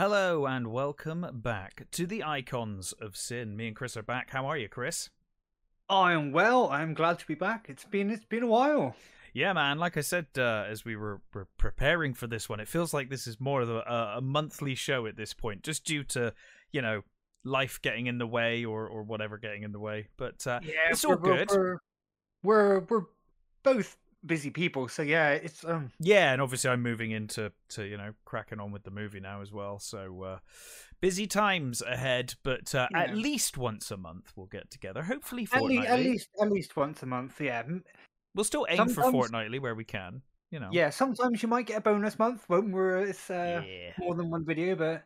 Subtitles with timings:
[0.00, 3.54] Hello and welcome back to the Icons of Sin.
[3.54, 4.30] Me and Chris are back.
[4.30, 5.10] How are you, Chris?
[5.90, 6.70] I am well.
[6.70, 7.66] I'm glad to be back.
[7.68, 8.96] It's been it's been a while.
[9.34, 9.76] Yeah, man.
[9.76, 13.10] Like I said, uh, as we were, were preparing for this one, it feels like
[13.10, 16.32] this is more of a, a monthly show at this point, just due to
[16.72, 17.02] you know
[17.44, 20.08] life getting in the way or or whatever getting in the way.
[20.16, 21.50] But uh, Yeah, it's all we're, good.
[21.50, 21.78] We're,
[22.42, 23.04] we're we're
[23.62, 27.96] both busy people, so yeah, it's um Yeah, and obviously I'm moving into to you
[27.96, 29.78] know cracking on with the movie now as well.
[29.78, 30.38] So uh,
[31.00, 35.02] busy times ahead, but uh, at least once a month we'll get together.
[35.02, 35.78] Hopefully at fortnightly.
[35.78, 37.40] least, at least at least once a month.
[37.40, 37.62] Yeah,
[38.34, 40.22] We'll still aim for fortnightly where we can.
[40.50, 40.70] You know.
[40.72, 40.90] yeah.
[40.90, 43.92] Sometimes you might get a bonus month when we're it's uh, Yeah.
[43.98, 45.04] more than one video, but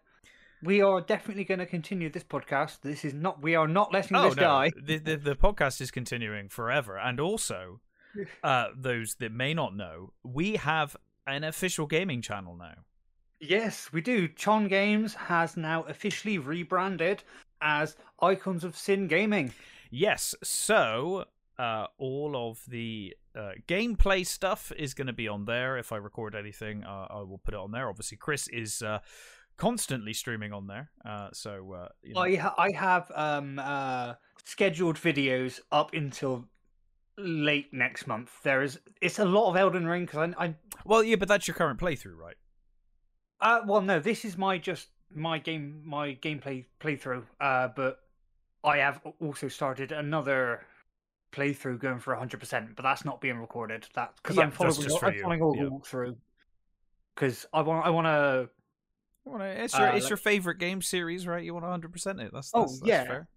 [0.62, 2.80] we are definitely going to continue this podcast.
[2.80, 3.42] This is not.
[3.42, 4.70] We are not letting Oh this no, die.
[4.82, 7.80] the, the the podcast is continuing forever, and also,
[8.42, 12.74] uh, those that may not know, we have an official gaming channel now.
[13.40, 14.28] Yes, we do.
[14.28, 17.22] Chon Games has now officially rebranded
[17.60, 19.52] as Icons of Sin Gaming.
[19.90, 21.24] Yes, so
[21.58, 25.76] uh, all of the uh, gameplay stuff is going to be on there.
[25.76, 27.88] If I record anything, uh, I will put it on there.
[27.88, 29.00] Obviously, Chris is uh,
[29.56, 32.20] constantly streaming on there, uh, so uh, you know.
[32.20, 34.14] I ha- I have um uh
[34.44, 36.46] scheduled videos up until
[37.18, 38.30] late next month.
[38.42, 40.54] There is it's a lot of Elden Ring because I, I
[40.84, 42.36] well, yeah, but that's your current playthrough, right?
[43.40, 47.98] uh well no this is my just my game my gameplay playthrough uh but
[48.62, 50.62] I have also started another
[51.32, 54.84] playthrough going for hundred percent but that's not being recorded that because Yeah, I'm following
[54.84, 55.64] I'm following all yeah.
[55.64, 56.16] the walkthrough
[57.16, 58.48] because I want I want to
[59.64, 61.42] It's your Uh, it's like- your favorite game series, right?
[61.42, 62.30] You want 100 percent it.
[62.32, 63.04] That's, Oh, that's, that's yeah.
[63.04, 63.28] fair.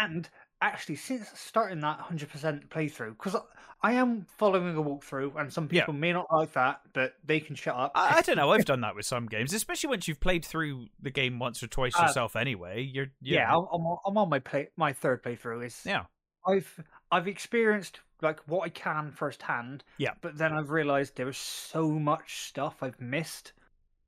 [0.00, 0.30] and
[0.62, 3.36] actually since starting that 100% playthrough because
[3.82, 5.82] i am following a walkthrough and some Yeah.
[5.82, 8.52] people may not like that but they can shut up I, I don't know.
[8.52, 11.66] I've done that with some games, especially once you've played through the game once or
[11.66, 12.36] twice Uh, yourself.
[12.36, 13.66] Anyway, you're you yeah I'm,
[14.06, 16.04] I'm on my play my third playthrough is yeah.
[16.46, 16.80] i've
[17.10, 20.12] i've experienced like what i can firsthand Yeah.
[20.20, 23.52] but then i've realized there was so much stuff i've missed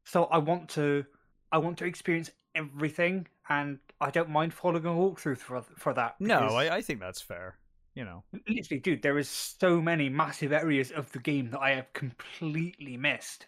[0.04, 1.04] so i want to
[1.50, 6.14] i want to experience everything and i don't mind following a walkthrough for, for that
[6.20, 7.58] No, I, I think that's fair.
[7.94, 11.70] You know, literally, dude, there is so many massive areas of the game that I
[11.76, 13.46] have completely missed,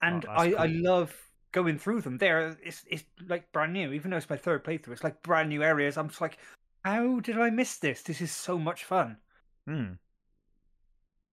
[0.00, 1.12] and Oh, I, I love
[1.50, 2.16] going through them.
[2.18, 4.92] There, it's it's like brand new, even though it's my third playthrough.
[4.92, 5.98] It's like brand new areas.
[5.98, 6.38] I'm just like,
[6.84, 8.02] how did I miss this?
[8.02, 9.16] This is so much fun.
[9.66, 9.94] hmm.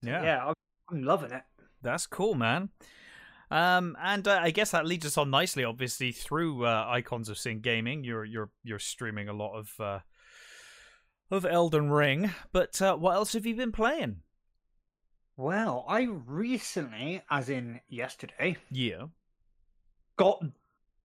[0.02, 0.54] Yeah, yeah, I'm,
[0.90, 1.44] I'm loving it.
[1.84, 2.70] that's cool, man.
[3.50, 5.64] Um, and uh, I guess that leads us on nicely.
[5.64, 10.00] Obviously, through uh, Icons of Sin Gaming, you're you're you're streaming a lot of uh,
[11.32, 12.32] of Elden Ring.
[12.52, 14.18] But uh, what else have you been playing?
[15.38, 19.06] Well, I recently, as in yesterday, Yeah.
[20.18, 20.42] got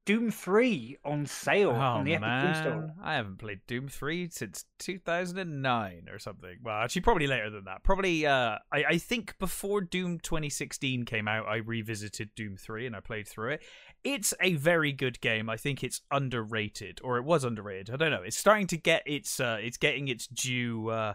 [0.04, 2.80] Doom Three on sale Oh on the Epic Games Store.
[2.80, 6.58] man, I haven't played Doom three since two thousand and nine or something.
[6.62, 7.84] Well, actually, probably later than that.
[7.84, 12.86] Probably, uh, I, I think before Doom twenty sixteen came out, I revisited Doom three
[12.86, 13.62] and I played through it.
[14.04, 15.48] It's a very good game.
[15.48, 17.90] I think it's underrated, or it was underrated.
[17.90, 18.22] I don't know.
[18.22, 20.88] It's starting to get its, uh, it's getting its due.
[20.88, 21.14] Uh,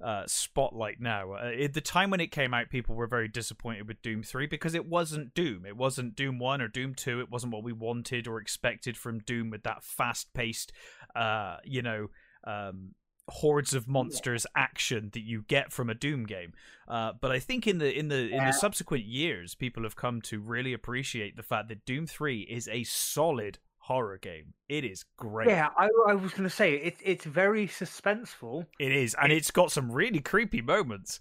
[0.00, 1.32] uh, spotlight now.
[1.32, 4.46] Uh, at the time when it came out, people were very disappointed with Doom 3
[4.46, 5.66] because it wasn't Doom.
[5.66, 7.20] It wasn't Doom 1 or Doom 2.
[7.20, 10.72] It wasn't what we wanted or expected from Doom with that fast paced,
[11.16, 12.08] uh, you know,
[12.44, 12.94] um,
[13.28, 16.52] hordes of monsters action that you get from a Doom game.
[16.86, 20.20] Uh, but I think in the in the in the subsequent years, people have come
[20.22, 24.54] to really appreciate the fact that Doom 3 is a solid horror game.
[24.68, 25.48] It is great.
[25.48, 28.66] Yeah, I, I was going to say it, it's very suspenseful.
[28.78, 31.20] It is, and It- it's got some really creepy moments.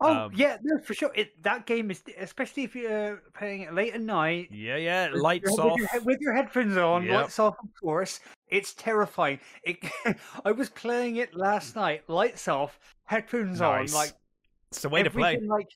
[0.00, 1.10] Oh Um, yeah, no, for sure.
[1.14, 4.48] It that game is especially if you're playing it late at night.
[4.50, 5.08] Yeah, yeah.
[5.12, 5.78] Lights your- off.
[5.80, 7.14] with your, with your headphones on, Yep.
[7.14, 8.20] lights off, of course.
[8.48, 9.40] It's terrifying.
[9.62, 9.78] It,
[10.44, 13.92] I was playing it last night, lights off, headphones Nice.
[13.94, 14.12] on, like
[14.70, 15.38] It's the way to play.
[15.40, 15.68] like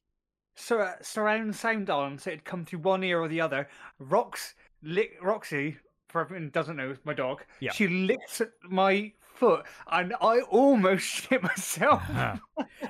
[0.56, 3.69] sur- surround sound on, so it'd come through one ear or the other.
[4.00, 5.76] Rox, lick, Roxy,
[6.09, 7.43] for everyone who doesn't know, is my dog.
[7.61, 7.73] Yeah.
[7.73, 12.02] She licked at my foot, and I almost shit myself.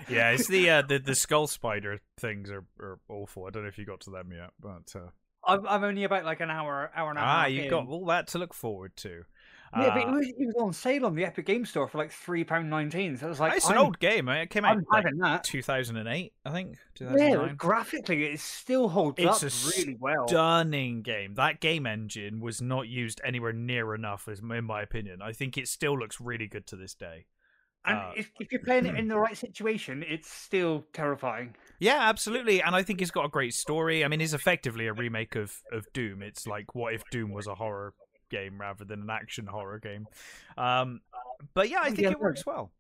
[0.09, 3.47] yeah, it's the uh, the the skull spider things are, are awful.
[3.47, 5.09] I don't know if you got to them yet, but uh,
[5.45, 7.45] I'm, I'm only about like an hour, hour and a half.
[7.45, 9.23] ah, you've got all that to look forward to.
[9.77, 11.99] Yeah, but it Uh, was, it was on sale on the Epic Game Store for
[11.99, 13.17] like three pound nineteen.
[13.17, 14.29] So it was like, it's an I'm, old game.
[14.29, 15.45] It came out like that.
[15.45, 16.77] 2008, I think.
[17.01, 20.27] Yeah, graphically, it still holds It's up a really well.
[20.29, 21.35] Stunning game.
[21.35, 25.21] That game engine was not used anywhere near enough, in my opinion.
[25.23, 27.27] I think it still looks really good to this day.
[27.85, 31.55] and uh, if, if you're playing it in the right situation, it's still terrifying.
[31.79, 34.05] Yeah, absolutely, and I think it's got a great story.
[34.05, 36.23] I mean, it's effectively a remake of of Doom.
[36.23, 37.95] It's like what if Doom was a horror
[38.29, 40.07] game rather than an action horror game.
[40.57, 41.01] Um,
[41.55, 42.71] but yeah, I Oh, think yeah, it works well.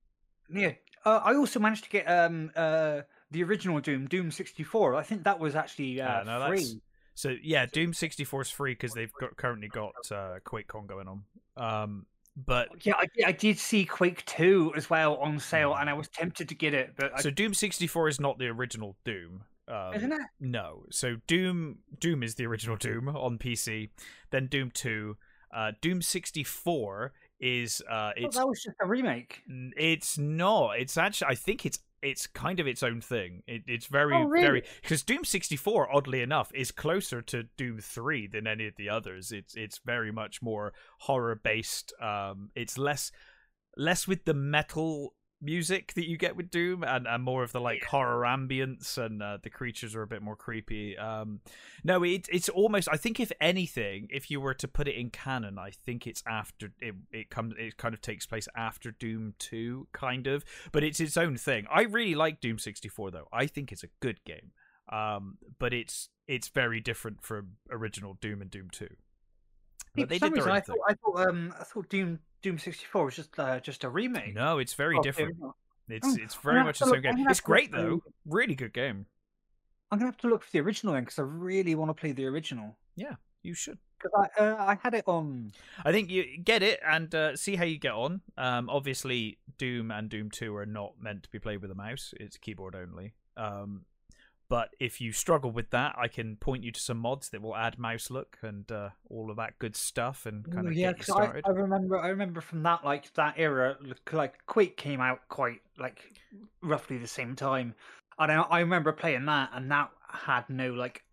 [0.52, 0.72] Yeah.
[1.04, 4.94] Uh, I also managed to get um uh the original Doom, Doom sixty four.
[4.94, 6.80] I think that was actually uh, no, free.
[7.14, 11.24] So yeah, Doom 64 is free because they've got currently got uh, QuakeCon going on.
[11.56, 12.06] Um,
[12.36, 16.06] but Yeah, I, I did see Quake two as well on sale, and I was
[16.06, 19.42] tempted to get it, but I, so Doom 64 is not the original Doom.
[19.66, 20.20] Um, isn't it?
[20.38, 20.84] No.
[20.92, 23.90] So Doom Doom is the original Doom on PC.
[24.30, 25.16] Then Doom 2.
[25.52, 29.42] Uh, Doom 64 is uh, thought it's that was just a remake.
[29.76, 30.78] It's not.
[30.78, 31.28] It's actually.
[31.28, 31.78] I think it's.
[32.00, 33.42] It's kind of its own thing.
[33.48, 34.46] It, it's very, Oh, really?
[34.46, 38.76] very because Doom sixty four, oddly enough, is closer to Doom three than any of
[38.76, 39.32] the others.
[39.32, 41.92] It's it's very much more horror based.
[42.00, 43.10] Um, it's less
[43.76, 47.60] less with the metal music that you get with Doom, and, and more of the
[47.60, 50.96] like horror ambience, and uh, the creatures are a bit more creepy.
[50.96, 51.40] Um,
[51.84, 52.88] no, it, it's almost.
[52.90, 56.22] I think if anything, if you were to put it in canon, I think it's
[56.26, 56.94] after it.
[57.12, 57.54] It comes.
[57.58, 60.44] It kind of takes place after Doom Two, kind of.
[60.72, 61.66] But it's its own thing.
[61.70, 63.28] I really like Doom sixty four though.
[63.32, 64.52] I think it's a good game.
[64.90, 68.88] Um, but it's it's very different from original Doom and Doom Two.
[69.94, 72.84] But they did their reason, I thought I thought um I thought Doom Doom sixty
[72.84, 74.34] four was just uh, just a remake.
[74.34, 75.36] No, it's very the different.
[75.88, 77.12] It's Oh, it's very much the same game.
[77.12, 78.02] It's have to look great though.
[78.26, 79.06] Really good game.
[79.90, 82.12] I'm gonna have to look for the original then because I really want to play
[82.12, 82.76] the original.
[82.94, 83.78] Yeah, you should.
[83.98, 85.52] Because I uh, I had it on.
[85.84, 88.20] I think you get it and uh, see how you get on.
[88.36, 92.12] Um, obviously, Doom and Doom Two are not meant to be played with a mouse;
[92.20, 93.14] it's keyboard only.
[93.36, 93.86] Um,
[94.48, 97.54] but if you struggle with that, I can point you to some mods that will
[97.56, 100.98] add mouse look and uh, all of that good stuff, and kind of yeah, get
[101.00, 101.44] you 'cause I, started.
[101.46, 103.76] I remember I remember from that like that era
[104.12, 106.02] like- Quake came out quite like
[106.62, 107.74] roughly the same time,
[108.18, 111.04] and I, I remember playing that and that had no like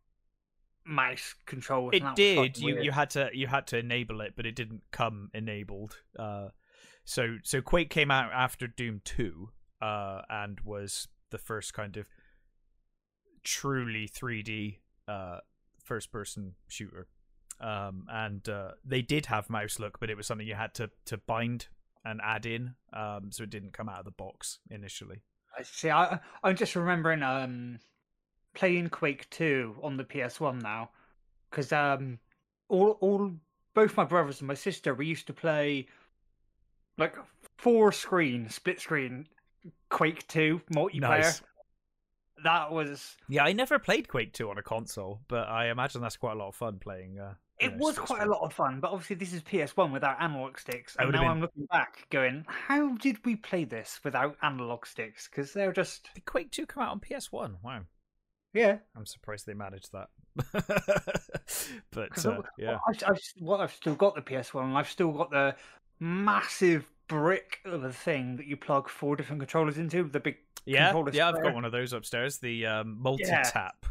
[0.86, 1.94] mouse controls.
[1.94, 2.58] and it did.
[2.58, 2.86] You weird.
[2.86, 5.98] you had to you had to enable it, but it didn't come enabled.
[6.18, 6.50] Uh,
[7.04, 9.50] so so Quake came out after Doom Two,
[9.82, 12.06] uh, and was the first kind of
[13.46, 15.40] truly 3D uh,
[15.84, 17.08] first person shooter.
[17.62, 20.90] Um, and uh, they did have mouse look, but it was something you had to
[21.06, 21.68] to bind
[22.04, 25.22] and add in, um, so it didn't come out of the box initially.
[25.58, 25.90] I see.
[25.90, 27.80] I I'm just remembering um
[28.54, 30.90] playing Quake two on the PS one now
[31.50, 32.20] because um
[32.68, 33.32] all all
[33.74, 35.88] both my brothers and my sister we used to play
[36.98, 37.16] like
[37.58, 39.28] four screen split screen
[39.90, 41.00] Quake two multiplayer.
[41.00, 41.42] Nice.
[42.46, 46.16] That was Yeah, I never played Quake 2 on a console, but I imagine that's
[46.16, 47.18] quite a lot of fun playing.
[47.20, 49.92] Uh, it know, was quite a lot of fun, but obviously this is PS one
[49.92, 54.00] without analog sticks, and now been- I'm looking back, going, how did we play this
[54.04, 55.28] without analog sticks?
[55.28, 57.56] Because they're just Did Quake 2 come out on PS1?
[57.64, 57.82] Wow.
[58.54, 58.78] yeah.
[58.96, 60.10] I'm surprised they managed that.
[61.92, 62.78] but uh, yeah.
[62.88, 65.56] I've, I've, well, I've still got the PS1, and I've still got the
[66.00, 70.04] massive brick of a thing that you plug four different controllers into.
[70.04, 72.40] The big, Yeah, yeah, I've got one of those upstairs.
[72.40, 73.86] The um, multi-tap.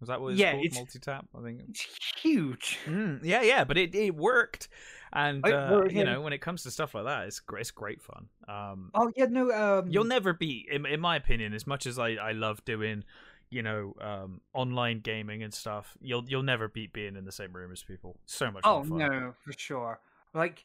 [0.00, 0.64] Was that what it's Yeah, called?
[0.64, 1.60] it's- Multi-tap, I think.
[1.68, 1.86] it's
[2.22, 2.78] huge.
[2.86, 4.68] Mm, yeah, yeah, but it, it worked.
[5.12, 6.04] And, It uh, you yeah.
[6.04, 8.28] know, when it comes to stuff like that, it's great, it's great fun.
[8.48, 9.50] Um, Oh yeah, no.
[9.50, 13.04] Um, you'll never be in, in my opinion as much as I, I love doing
[13.52, 17.52] you know um online gaming and stuff you'll you'll never beat being in the same
[17.52, 18.86] room as people so much fun.
[18.92, 19.98] Oh no, for sure.
[20.32, 20.64] Like,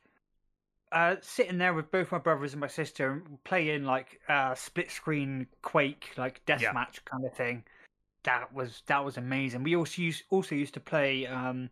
[0.96, 4.90] uh, sitting there with both my brothers and my sister and playing like uh, split
[4.90, 6.84] screen Quake, like deathmatch Yeah.
[7.06, 7.64] kind of thing.
[8.24, 9.62] That was that was amazing.
[9.64, 11.70] We also used also used to play um,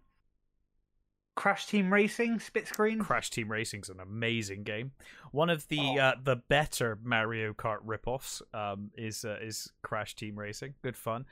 [1.35, 2.99] Crash Team Racing split screen.
[2.99, 4.91] Crash Team Racing's an amazing game.
[5.31, 5.97] One of the Oh.
[5.97, 10.75] uh, the better Mario Kart ripoffs um, is uh, is Crash Team Racing.
[10.83, 11.25] Good fun.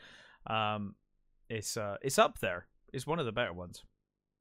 [0.47, 0.95] Um,
[1.49, 2.65] it's uh, it's up there.
[2.91, 3.83] It's one of the better ones.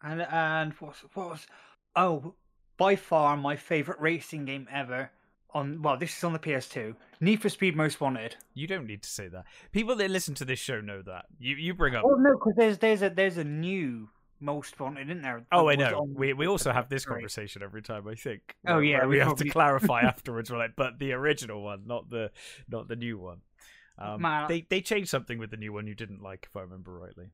[0.02, 1.46] And and what what was
[1.94, 2.34] oh
[2.80, 5.10] by far my favorite racing game ever
[5.52, 8.36] on well this is on the PS2 Need for Speed Most Wanted.
[8.54, 9.44] You don't need to say that.
[9.72, 11.26] People that listen to this show know that.
[11.38, 12.04] You you bring up.
[12.06, 14.08] Oh no, because there's there's a there's a new
[14.40, 15.44] Most Wanted isn't there.
[15.52, 16.08] Oh, I know.
[16.14, 18.08] We we also have this conversation every time.
[18.08, 18.56] I think.
[18.66, 20.50] Oh, where- yeah, where we we have to clarify afterwards.
[20.50, 22.30] We're like, but the original one, not the
[22.68, 23.42] not the new one.
[23.98, 26.62] Um, Man, they they changed something with the new one you didn't like, if I
[26.62, 27.26] remember rightly.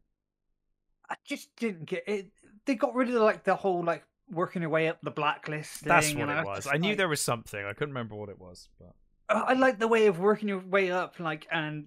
[1.08, 2.32] I just didn't get it.
[2.64, 5.84] They got rid of like the whole like working your way up the blacklist.
[5.84, 6.66] That's what it was was.
[6.66, 7.64] I knew like- there was something.
[7.64, 8.94] I couldn't remember what it was, but
[9.28, 11.86] I like the way of working your way up, like and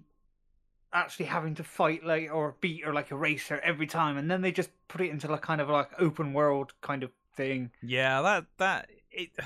[0.92, 4.40] actually having to fight like or beat or like a racer every time, and then
[4.42, 7.70] they just put it into like kind of like open world kind of thing.
[7.82, 9.30] yeah, that that it.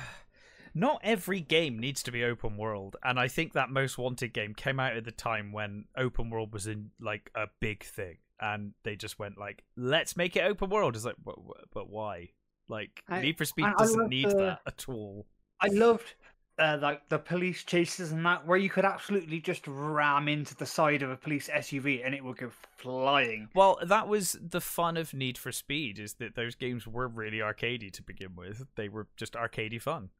[0.76, 4.54] Not every game needs to be open world, and I think that Most Wanted game
[4.54, 8.72] came out at the time when open world was in like a big thing, and
[8.82, 11.36] they just went like, "Let's make it open world." It's like, but,
[11.72, 12.30] but why?
[12.68, 15.26] Like I- Need for Speed I- I doesn't love need the- that at all.
[15.61, 16.14] I loved
[16.59, 20.66] uh, like the police chases and that, where you could absolutely just ram into the
[20.66, 23.49] side of a police SUV and it would go flying.
[23.56, 27.38] Well, that was the fun of Need for Speed is that those games were really
[27.38, 28.66] arcadey to begin with.
[28.76, 30.11] They were just arcadey fun.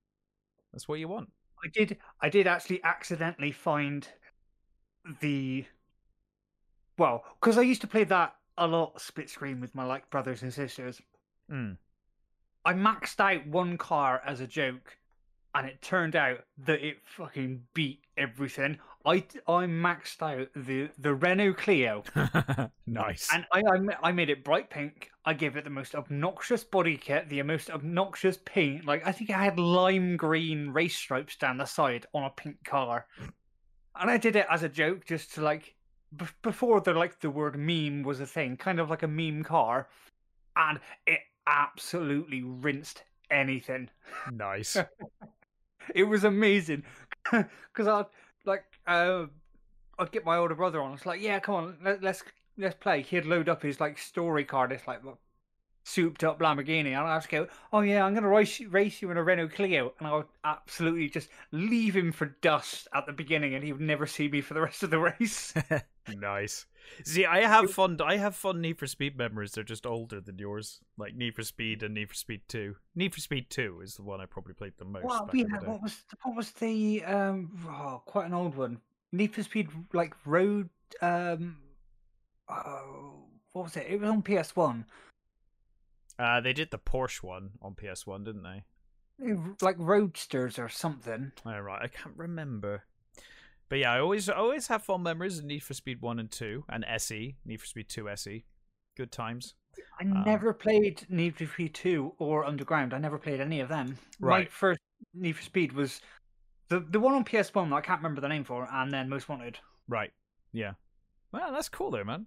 [0.73, 1.31] That's what you want.
[1.65, 1.99] I did.
[2.21, 4.09] I did actually accidentally find
[5.21, 5.67] the.
[6.99, 10.43] Well, because I used to play that a lot split screen with my like brothers
[10.43, 11.01] and sisters.
[11.51, 11.77] Mm.
[12.65, 14.97] I maxed out one car as a joke,
[15.55, 18.79] and it turned out that it fucking beat everything.
[19.05, 22.03] I I maxed out the the Renault Clio,
[22.87, 23.29] nice.
[23.33, 25.11] and I, I I made it bright pink.
[25.27, 28.87] I gave it the most obnoxious body kit, the most obnoxious paint.
[28.87, 32.65] Like I think I had lime green race stripes down the side on a pink
[32.65, 33.07] car,
[33.95, 35.75] and I did it as a joke, just to like
[36.17, 39.45] b- before the like the word meme was a thing, kind of like a meme
[39.45, 39.89] car,
[40.57, 43.91] and it absolutely rinsed anything.
[44.31, 44.77] nice.
[45.95, 46.85] It was amazing
[47.31, 48.07] because I
[48.47, 49.27] like uh,
[49.99, 50.95] I'd get my older brother on.
[50.95, 52.23] It's like, yeah, come on, let, let's
[52.57, 53.03] let's play.
[53.03, 55.01] He'd load up his like story card, this like
[55.85, 59.23] souped up Lamborghini, and I'd go, oh yeah, I'm gonna race race you in a
[59.23, 63.63] Renault Clio, and I would absolutely just leave him for dust at the beginning, and
[63.63, 65.55] he would never see me for the rest of the race.
[66.09, 66.67] nice.
[67.05, 67.99] See, I have fun.
[68.05, 69.53] I have fun Need for Speed memories.
[69.53, 72.77] They're just older than yours, like Need for Speed and Need for Speed Two.
[72.95, 75.05] Need for Speed Two is the one I probably played the most.
[75.05, 78.57] Well, back we in the what was what was the um oh, quite an old
[78.57, 78.81] one?
[79.13, 80.69] Need for Speed like road
[81.01, 81.57] um
[82.49, 83.87] oh, what was it?
[83.89, 84.85] It was on PS One.
[86.19, 88.65] Uh, they did the Porsche one on PS One, didn't they?
[89.61, 91.33] Like Roadsters or something.
[91.47, 92.85] Oh, right, I can't remember.
[93.69, 96.65] But yeah, I always always have fond memories of Need for Speed One and Two
[96.69, 98.45] and SE Need for Speed Two SE.
[98.97, 99.55] Good times.
[100.01, 102.95] I Um, never played Need for Speed Two or Underground.
[102.95, 103.99] I never played any of them.
[104.21, 104.53] My Right.
[104.53, 104.81] first
[105.15, 106.01] Need for Speed was
[106.69, 109.09] the the one on PS One that I can't remember the name for, and then
[109.09, 109.59] Most Wanted.
[109.89, 110.13] Right.
[110.53, 110.75] Yeah.
[111.33, 112.27] Well, that's cool though, man.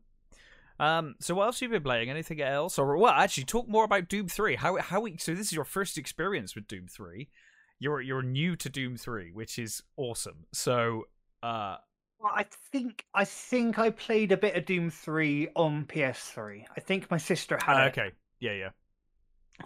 [0.80, 2.10] Um, so what else have you been playing?
[2.10, 2.78] Anything else?
[2.78, 4.56] Or well, actually, talk more about Doom Three.
[4.56, 5.34] How how so?
[5.34, 7.30] This is your first experience with Doom Three.
[7.80, 10.46] You're you're new to Doom Three, which is awesome.
[10.52, 11.06] So,
[11.44, 11.78] uh,
[12.20, 16.66] Well, I think I think I played a bit of Doom Three on PS3.
[16.76, 18.70] I think my sister had uh, it, okay, yeah, yeah.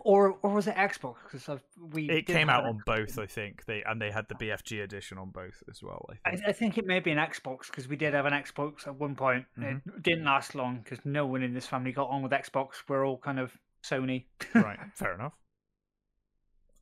[0.04, 1.16] or or was it Xbox?
[1.24, 1.62] Because
[1.94, 3.66] we It came out on both, I think.
[3.66, 6.06] They and they had the BFG edition on both as well.
[6.10, 6.48] I I, think.
[6.48, 9.16] I think it may be an Xbox because we did have an Xbox at one
[9.16, 9.46] point.
[9.58, 9.90] Mm-hmm.
[9.90, 12.84] It didn't last long because no one in this family got on with Xbox.
[12.88, 14.26] We're all kind of Sony.
[14.54, 15.34] right, fair enough.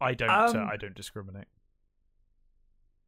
[0.01, 0.29] I don't.
[0.29, 1.47] Um, uh, I don't discriminate.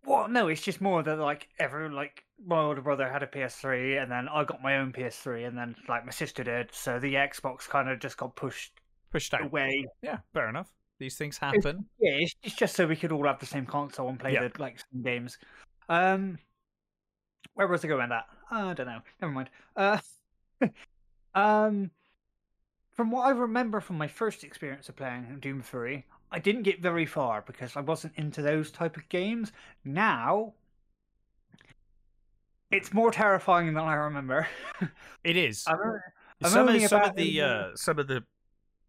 [0.06, 4.02] Well, no, it's just more that like everyone, like my older brother had a PS3,
[4.02, 6.74] and then I got my own PS3, and then like my sister did.
[6.74, 8.74] So the Xbox kind of just got pushed
[9.12, 9.44] Pushed out.
[9.44, 9.86] away.
[10.02, 10.72] Yeah, fair enough.
[10.98, 11.86] These things happen.
[12.00, 14.48] Yeah, it's, it's just so we could all have the same console and play Yeah.
[14.48, 15.38] the like same games.
[15.90, 16.38] Um,
[17.56, 18.26] where was I going with that?
[18.50, 19.02] I don't know.
[19.20, 19.50] Never mind.
[19.76, 19.98] Uh,
[21.36, 21.92] um,
[22.92, 26.82] from what I remember from my first experience of playing Doom Three, I didn't get
[26.82, 29.52] very far because I wasn't into those type of games.
[29.84, 30.54] Now,
[32.72, 34.48] it's more terrifying than I remember.
[35.24, 35.66] It is.
[35.68, 35.78] I'm,
[36.44, 38.24] I'm some of some of the uh, some of the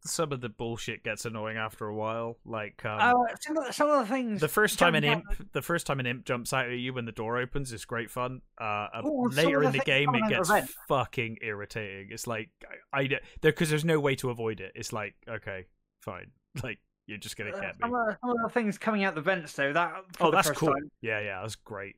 [0.04, 2.38] some of the bullshit gets annoying after a while.
[2.44, 4.40] Like um, uh, some, of, some of the things.
[4.40, 7.04] the first time an imp, the first time an imp jumps out at you when
[7.04, 8.40] the door opens is great fun.
[8.58, 10.70] Uh, uh, Ooh, later in the the game, it gets the vent.
[10.88, 12.08] fucking irritating.
[12.10, 12.48] It's like
[12.92, 13.08] I, I
[13.42, 14.72] there because there's no way to avoid it.
[14.74, 15.66] It's like okay,
[16.00, 16.30] fine,
[16.62, 17.80] like you're just gonna Uh, get me.
[17.82, 19.72] some, of, some of the things coming out the vents though.
[19.72, 20.72] That Oh, that's cool.
[20.72, 21.96] time- Yeah, yeah, that's great.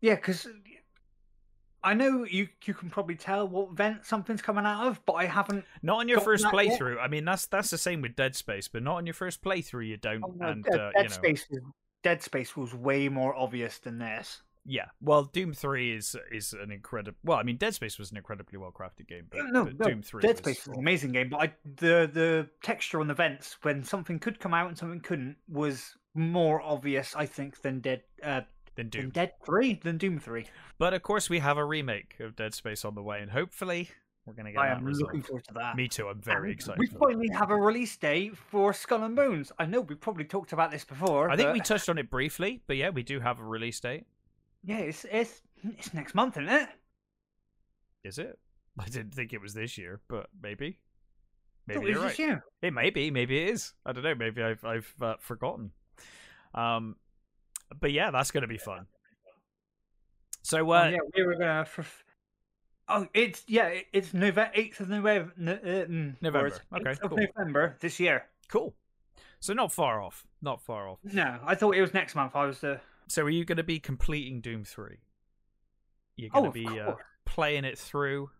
[0.00, 0.46] Yeah, because
[1.82, 5.26] I know you you can probably tell what vent something's coming out of, but I
[5.26, 5.64] haven't.
[5.82, 7.00] Not on your first playthrough.
[7.00, 9.86] I mean, that's that's the same with Dead Space, but not on your first playthrough.
[9.88, 11.48] You don't, Oh, no, and Dead, uh, Dead you know, Space.
[12.02, 14.42] Dead Space was way more obvious than this.
[14.66, 14.86] Yeah.
[15.00, 17.16] Well, Doom Three is is an incredible.
[17.24, 19.86] Well, I mean, Dead Space was an incredibly well crafted game, but, no, but no,
[19.86, 20.22] Doom Three.
[20.22, 23.56] Dead was, Space was an amazing game, but I, the the texture on the vents
[23.62, 28.02] when something could come out and something couldn't was more obvious, I think, than Dead
[28.22, 28.42] uh,
[28.74, 29.10] than than Doom.
[29.10, 30.46] Dead Three than Doom Three.
[30.78, 33.90] But of course, we have a remake of Dead Space on the way, and hopefully,
[34.26, 35.76] we're gonna get I am looking forward to that.
[35.76, 36.08] Me too.
[36.08, 36.78] I'm very And excited.
[36.78, 39.52] We finally have a release date for Skull and Bones.
[39.58, 41.30] I know we probably talked about this before.
[41.30, 44.04] I think we touched on it briefly, but yeah, we do have a release date.
[44.66, 45.40] Yeah, it's it's
[45.78, 46.68] it's next month, isn't it?
[48.04, 48.38] Is it?
[48.78, 50.78] I didn't think it was this year, but maybe.
[51.66, 52.08] Maybe it you're right.
[52.10, 52.44] this year.
[52.62, 53.10] It may be.
[53.10, 53.72] Maybe it is.
[53.84, 54.14] I don't know.
[54.14, 55.70] Maybe I've I've uh, forgotten.
[56.54, 56.96] Um,
[57.80, 58.86] but yeah, that's gonna be fun.
[60.42, 61.64] So Oh, uh, yeah, we were gonna.
[61.64, 61.84] For...
[62.88, 65.32] Oh, it's yeah, it's November eighth of November.
[65.36, 65.56] No, uh,
[65.86, 67.18] mm, November, okay, 8th of cool.
[67.18, 68.26] November this year.
[68.48, 68.74] Cool.
[69.40, 70.26] So not far off.
[70.42, 70.98] Not far off.
[71.04, 72.34] No, I thought it was next month.
[72.34, 72.80] I was the.
[73.08, 74.98] So are you going to be completing Doom three?
[76.16, 76.94] You're Oh, going of to be uh,
[77.24, 78.30] playing it through.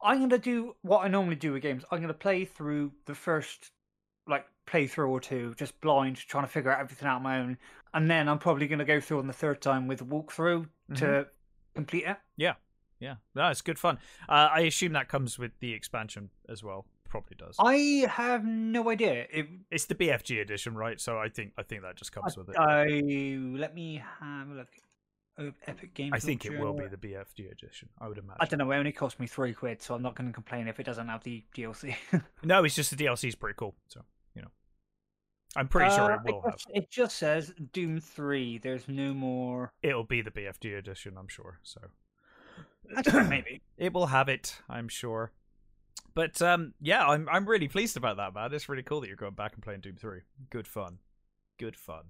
[0.00, 1.84] I'm gonna do what I normally do with games.
[1.90, 3.72] I'm gonna play through the first
[4.28, 7.58] like playthrough or two, just blind, trying to figure out everything out on my own,
[7.92, 11.26] and then I'm probably gonna go through on the third time with a walkthrough to
[11.74, 12.16] complete it.
[12.36, 12.54] Yeah.
[13.00, 13.98] Yeah, no, it's good fun.
[14.28, 16.86] Uh, I assume that comes with the expansion as well.
[17.12, 17.56] Probably does.
[17.58, 19.26] I have no idea.
[19.30, 20.98] It, It's the BFG edition, right?
[20.98, 22.56] So I think I think that just comes with it.
[22.58, 22.86] I
[23.54, 24.68] let me have a look.
[25.38, 26.12] Oh, Epic Games.
[26.14, 27.90] I think it will be the BFG edition.
[28.00, 28.38] I would imagine.
[28.40, 28.70] I don't know.
[28.70, 31.06] It only cost me three quid, so I'm not going to complain if it doesn't
[31.06, 31.94] have the DLC.
[32.42, 33.74] No, it's just the DLC is pretty cool.
[33.88, 34.00] So
[34.34, 34.48] you know,
[35.54, 36.52] I'm pretty sure Uh, it will have.
[36.56, 38.56] just, it just says Doom Three.
[38.56, 39.70] There's no more.
[39.82, 41.58] It'll be the BFG edition, I'm sure.
[41.62, 41.80] So
[42.96, 43.60] Actually, maybe.
[43.76, 45.32] it will have it, I'm sure.
[46.14, 48.52] But um, yeah, I'm I'm really pleased about that, man.
[48.52, 50.20] It's really cool that you're going back and playing Doom Three.
[50.50, 50.98] Good fun,
[51.58, 52.04] good fun.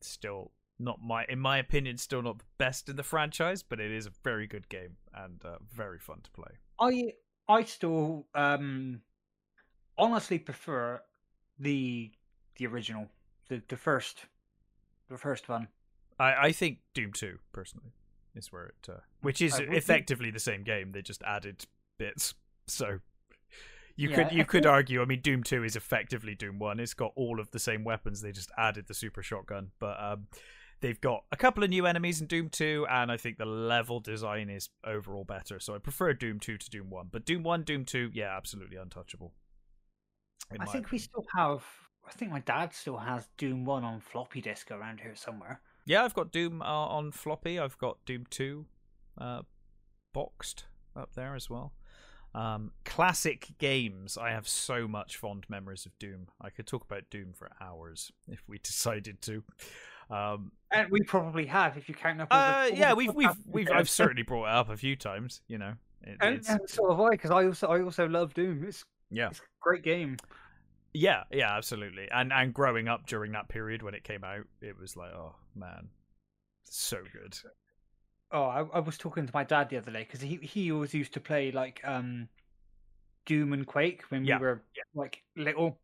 [0.00, 3.90] Still not my, in my opinion, still not the best in the franchise, but it
[3.92, 6.52] is a very good game and uh, very fun to play.
[6.80, 7.12] I
[7.48, 9.02] I still um
[9.98, 11.02] honestly prefer
[11.58, 12.10] the
[12.56, 13.08] the original,
[13.48, 14.24] the the first,
[15.10, 15.68] the first one.
[16.18, 17.92] I I think Doom Two personally
[18.34, 20.92] is where it, uh, which is effectively the same game.
[20.92, 21.66] They just added
[21.98, 22.34] bits,
[22.66, 23.00] so.
[24.00, 25.02] You Yeah, could you I could think- argue.
[25.02, 26.80] I mean, Doom Two is effectively Doom One.
[26.80, 28.22] It's got all of the same weapons.
[28.22, 30.28] They just added the super shotgun, but um,
[30.80, 34.00] they've got a couple of new enemies in Doom Two, and I think the level
[34.00, 35.60] design is overall better.
[35.60, 37.08] So I prefer Doom Two to Doom One.
[37.12, 39.34] But Doom One, Doom Two, yeah, absolutely untouchable.
[40.58, 41.62] I think we still have.
[42.08, 45.60] I think my dad still has Doom One on floppy disk around here somewhere.
[45.84, 47.58] Yeah, I've got Doom uh, on floppy.
[47.58, 48.64] I've got Doom 2
[49.18, 49.42] uh,
[50.14, 50.64] boxed
[50.96, 51.72] up there as well.
[52.34, 54.16] Um, classic games.
[54.16, 56.28] I have so much fond memories of Doom.
[56.40, 59.42] I could talk about Doom for hours if we decided to.
[60.10, 62.28] Um, And we probably have, if you count up.
[62.30, 63.70] all the- uh, the yeah, we've we've we've.
[63.70, 65.40] I've certainly brought it up a few times.
[65.48, 68.32] You know, it, and, it's, and so have I, because I also I also love
[68.34, 68.64] Doom.
[68.66, 70.16] It's yeah, it's a great game.
[70.92, 72.08] yeah, yeah, absolutely.
[72.12, 75.34] And and growing up during that period when it came out, it was like, oh
[75.54, 75.88] man,
[76.64, 77.36] so good.
[78.32, 80.94] Oh, I, I was talking to my dad the other day because he he always
[80.94, 82.28] used to play like um
[83.26, 84.62] Doom and Quake when Yeah, we were
[84.94, 85.78] like little.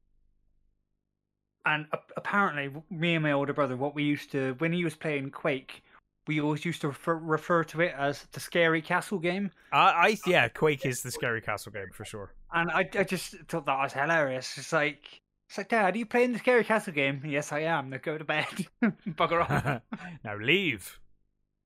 [1.65, 5.31] And apparently, me and my older brother, what we used to when he was playing
[5.31, 5.83] Quake,
[6.27, 9.51] we always used to refer, refer to it as the Scary Castle game.
[9.73, 12.35] I, I yeah, Quake is the scary castle game for sure.
[12.53, 14.57] And I, I just thought that was hilarious.
[14.59, 17.23] It's like, it's like, Dad, are you playing the Scary Castle game?
[17.25, 17.91] Yes, I am.
[17.91, 18.47] Now go to bed.
[18.83, 19.83] Bugger off.
[20.25, 20.99] now leave.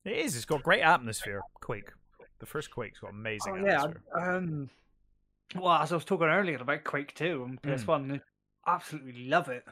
[0.04, 0.36] It is.
[0.36, 1.40] It's got great atmosphere.
[1.60, 1.90] Quake.
[2.38, 3.82] The first Quake's got amazing Oh, yeah.
[3.84, 4.02] atmosphere.
[4.14, 4.70] Um,
[5.54, 7.60] well, as I was talking earlier about Quake 2 on Mm.
[7.62, 8.20] PS1,
[8.66, 9.64] I absolutely love it.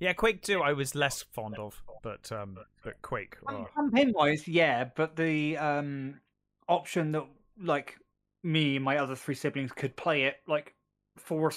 [0.00, 3.36] Yeah, Quake 2 I was less fond of, but um but Quake.
[3.46, 3.68] Oh.
[3.76, 6.20] Campaign wise, yeah, but the um
[6.68, 7.24] option that
[7.60, 7.98] like
[8.42, 10.74] me and my other three siblings could play it like
[11.16, 11.52] four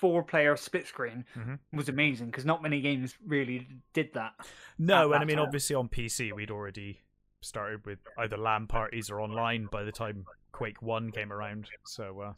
[0.00, 1.58] four player split screen Mhm.
[1.72, 4.34] was amazing because not many games really did that.
[4.78, 5.46] No, and I mean time.
[5.46, 7.00] obviously on PC we'd already
[7.42, 11.68] started with either LAN parties or online by the time Quake 1 came around.
[11.84, 12.32] So uh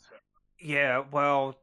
[0.59, 1.59] Yeah, well,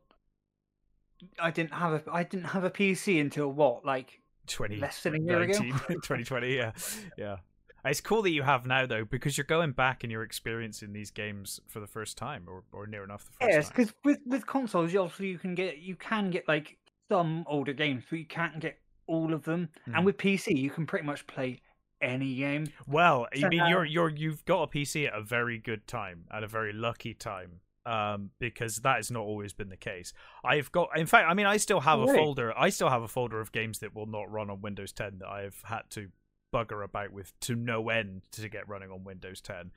[1.38, 5.16] I didn't have a I didn't have a PC until what like 20 Less than
[5.16, 5.54] a year ago.
[5.54, 6.72] 2020 yeah
[7.18, 7.38] yeah
[7.86, 11.12] it's cool that you have now though because you're going back and you're experiencing these
[11.12, 14.20] games for the first time or, or near enough the first yes, time because with
[14.26, 16.78] with consoles, you obviously you can get you can get like
[17.10, 19.70] some older games, but you can't get all of them.
[19.86, 19.96] Hmm.
[19.96, 21.62] And with PC, you can pretty much play
[22.02, 22.66] any game.
[22.88, 26.24] well i So mean you're you're you've got a pc at a very good time
[26.32, 30.14] at a very lucky time um because that has not always been the case
[30.46, 33.08] i've got in fact i mean i still have a folder i still have a
[33.10, 36.08] folder of games that will not run on windows 10 that i've had to
[36.54, 39.72] bugger about with to no end to get running on windows 10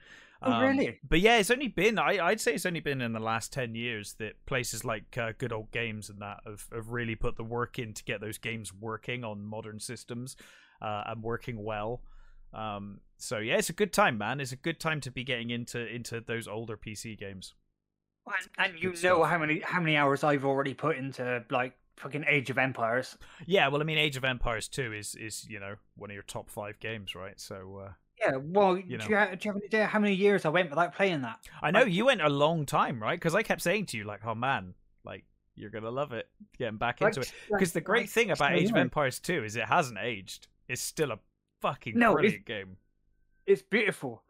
[0.44, 0.98] Oh, Um, really?
[1.08, 3.76] But yeah, it's only been I, I'd say it's only been in the last ten
[3.76, 7.44] years that places like uh, Good Old Games and that have, have really put the
[7.44, 10.34] work in to get those games working on modern systems
[10.80, 12.02] uh, and working well.
[12.52, 14.40] Um, so yeah, it's a good time, man.
[14.40, 17.54] It's a good time to be getting into into those older PC games.
[18.26, 19.28] And, and you know stuff.
[19.28, 23.16] how many how many hours I've already put into like fucking Age of Empires.
[23.46, 26.22] Yeah, well, I mean, Age of Empires two is is you know one of your
[26.24, 27.38] top five games, right?
[27.40, 29.04] So uh, Yeah, well, You know.
[29.04, 31.22] do, you have, do you have any idea how many years I went without playing
[31.22, 31.38] that?
[31.62, 33.18] I know Like- you went a long time, right?
[33.18, 36.78] Because I kept saying to you, like, oh man, like you're gonna love it, getting
[36.78, 37.32] back Like, into it.
[37.50, 38.76] like- Because the great like thing about Age of.
[38.76, 40.48] Empires 2 is it hasn't aged.
[40.68, 41.18] It's still a
[41.60, 42.76] fucking No, it's- brilliant game.
[43.44, 44.22] It's beautiful.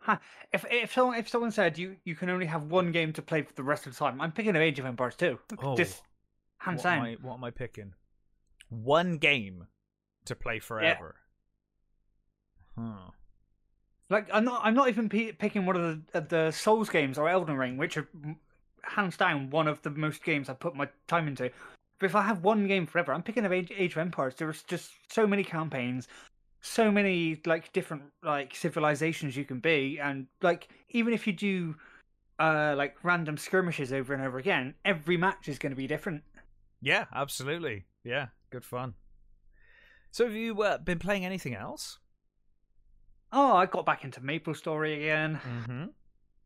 [0.54, 3.42] If if someone if someone said you you can only have one game to play
[3.42, 5.38] for the rest of the time, I'm picking Age of Empires two.
[5.62, 5.76] Oh.
[5.76, 6.02] Just
[6.64, 7.06] Hands what am down.
[7.06, 7.94] I, what am I picking?
[8.68, 9.66] One game
[10.26, 11.16] to play forever.
[12.78, 13.10] Huh.
[14.08, 14.60] Like I'm not.
[14.64, 17.76] I'm not even p- picking one of the of the Souls games or Elden Ring,
[17.78, 18.08] which are
[18.82, 21.50] hands down one of the most games I put my time into.
[21.98, 24.34] But if I have one game forever, I'm picking up Age, Age of Empires.
[24.36, 26.08] There's just so many campaigns,
[26.60, 31.74] so many like different like civilizations you can be, and like even if you do
[32.38, 36.22] uh like random skirmishes over and over again, every match is going to be different.
[36.82, 37.84] Yeah, absolutely.
[38.04, 38.94] Yeah, good fun.
[40.10, 41.98] So have you uh, been playing anything else?
[43.32, 45.40] Oh, I got back into Maple Story again.
[45.46, 45.84] Mm-hmm.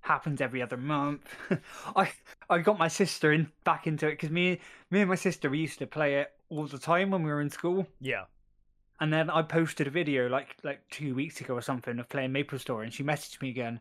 [0.02, 1.26] happens every other month.
[1.96, 2.12] I
[2.48, 5.58] I got my sister in back into it because me me and my sister we
[5.58, 7.86] used to play it all the time when we were in school.
[8.00, 8.24] Yeah.
[9.00, 12.32] And then I posted a video like like two weeks ago or something of playing
[12.32, 13.80] Maple Story, and she messaged me again.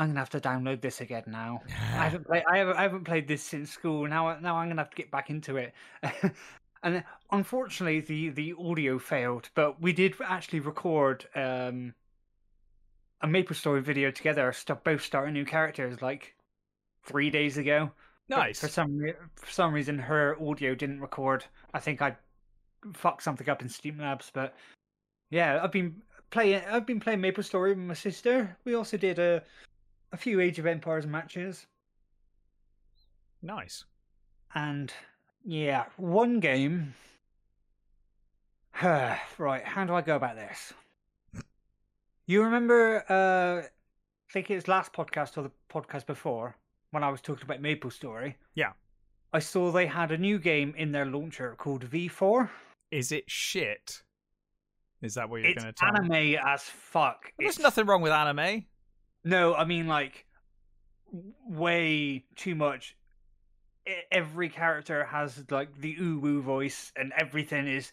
[0.00, 1.60] I'm gonna have to download this again now.
[1.68, 4.08] I haven't played I haven't, I haven't played this since school.
[4.08, 5.74] Now now I'm gonna have to get back into it.
[6.82, 11.92] and unfortunately, the the audio failed, but we did actually record um
[13.20, 14.50] a Maple Story video together.
[14.52, 16.34] St- both starting new characters like
[17.04, 17.90] three days ago.
[18.30, 18.60] But nice.
[18.60, 21.44] For some re- for some reason, her audio didn't record.
[21.74, 22.16] I think I
[22.94, 24.56] fucked something up in Streamlabs, but
[25.28, 26.62] yeah, I've been playing.
[26.70, 28.56] I've been playing Maple Story with my sister.
[28.64, 29.42] We also did a
[30.12, 31.66] a few Age of Empires matches,
[33.42, 33.84] Nice.
[34.54, 34.92] and
[35.44, 36.94] yeah, one game.
[38.82, 40.72] right, how do I go about this?
[42.26, 43.04] You remember?
[43.10, 46.54] uh I think it was last podcast or the podcast before
[46.92, 48.36] when I was talking about Maple Story.
[48.54, 48.72] Yeah.
[49.32, 52.48] I saw they had a new game in their launcher called V4.
[52.92, 54.02] Is it shit?
[55.02, 56.36] Is that what you're going to tell me?
[56.36, 57.32] anime as fuck.
[57.38, 58.66] There's It's- nothing wrong with anime.
[59.24, 60.26] No, I mean like
[61.48, 62.96] way too much.
[64.12, 67.90] Every character has like the ooh woo voice, and everything is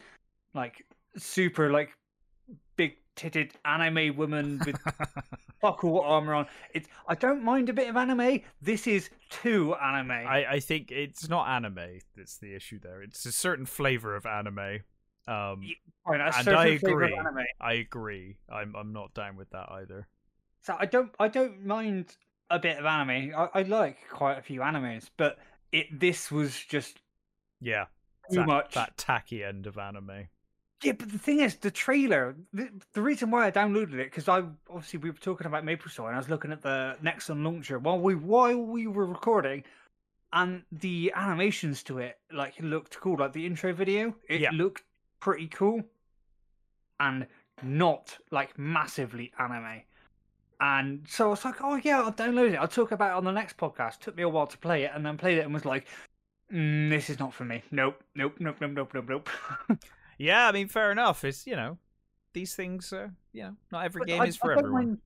[0.54, 0.86] like
[1.18, 1.90] super like
[2.76, 4.78] big titted anime woman with
[5.62, 6.46] fuck all armor on.
[6.74, 8.42] It's I don't mind a bit of anime.
[8.62, 10.12] This is too anime.
[10.12, 13.02] I, I think it's not anime that's the issue there.
[13.02, 14.80] It's a certain flavor of anime.
[15.28, 17.20] Um, Ye- Fine, and I agree.
[17.60, 18.38] I agree.
[18.50, 20.08] I'm I'm not down with that either.
[20.68, 22.18] So I don't I don't mind
[22.50, 23.34] a bit of anime.
[23.34, 25.40] I, I like quite a few animes, but
[25.72, 27.00] it this was just
[27.60, 27.88] Yeah,
[28.32, 28.74] too that, much.
[28.74, 30.30] that tacky end of anime.
[30.84, 32.36] Yeah, but the thing is, the trailer.
[32.54, 35.90] The, the reason why I downloaded it because I obviously we were talking about Maple
[35.90, 39.64] Story, and I was looking at the Nexon launcher while we while we were recording,
[40.34, 43.18] and the animations to it like looked cool.
[43.18, 44.52] Like the intro video, it Yeah.
[44.52, 44.84] looked
[45.20, 45.84] pretty cool,
[47.00, 47.28] and
[47.64, 49.82] not like massively anime.
[50.60, 52.56] And so I was like, oh yeah, I'll download it.
[52.56, 54.00] I'll talk about it on the next podcast.
[54.00, 55.86] Took me a while to play it, and then played it and was like,
[56.52, 57.62] mm, this is not for me.
[57.72, 59.30] Nope, nope, nope, nope, nope, nope, nope.
[60.20, 61.24] Yeah, I mean, fair enough.
[61.24, 61.78] It's you know,
[62.34, 62.92] these things.
[62.92, 64.86] Uh, you know, not every But game I- is for I everyone.
[64.86, 64.98] Mind,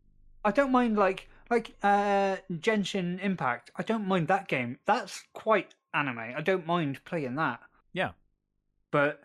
[0.46, 3.72] I don't mind like like uh Genshin Impact.
[3.76, 4.80] I don't mind that game.
[4.86, 6.18] That's quite anime.
[6.20, 7.60] I don't mind playing that.
[7.92, 8.12] Yeah.
[8.90, 9.22] But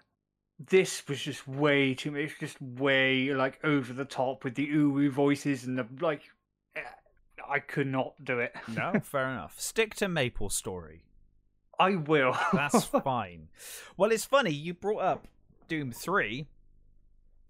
[0.58, 2.20] this was just way too much.
[2.20, 6.22] It's just way like over the top with the ooh voices and the like.
[6.74, 6.80] eh,
[7.48, 8.54] I could not do it.
[8.68, 9.60] No, fair enough.
[9.60, 11.02] Stick to Maple Story.
[11.78, 12.36] I will.
[12.52, 13.48] That's fine.
[13.96, 15.28] Well, it's funny you brought up
[15.68, 16.46] Doom 3,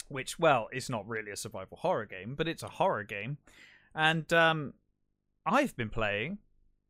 [0.09, 3.38] which well, is not really a survival horror game, but it's a horror game.
[3.95, 4.75] And um
[5.47, 6.38] I've been playing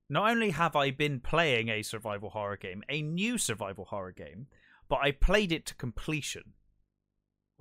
[0.09, 4.47] not only have I been playing a survival horror game, a new survival horror game,
[4.89, 6.53] but I played it to completion.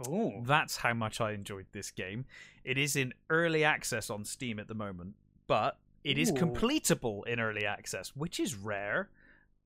[0.08, 0.44] Ooh.
[0.44, 2.26] That's how much I enjoyed this game.
[2.64, 5.16] It is in early access on Steam at the moment,
[5.48, 6.34] but it is Ooh.
[6.34, 9.10] completable in early access, which is rare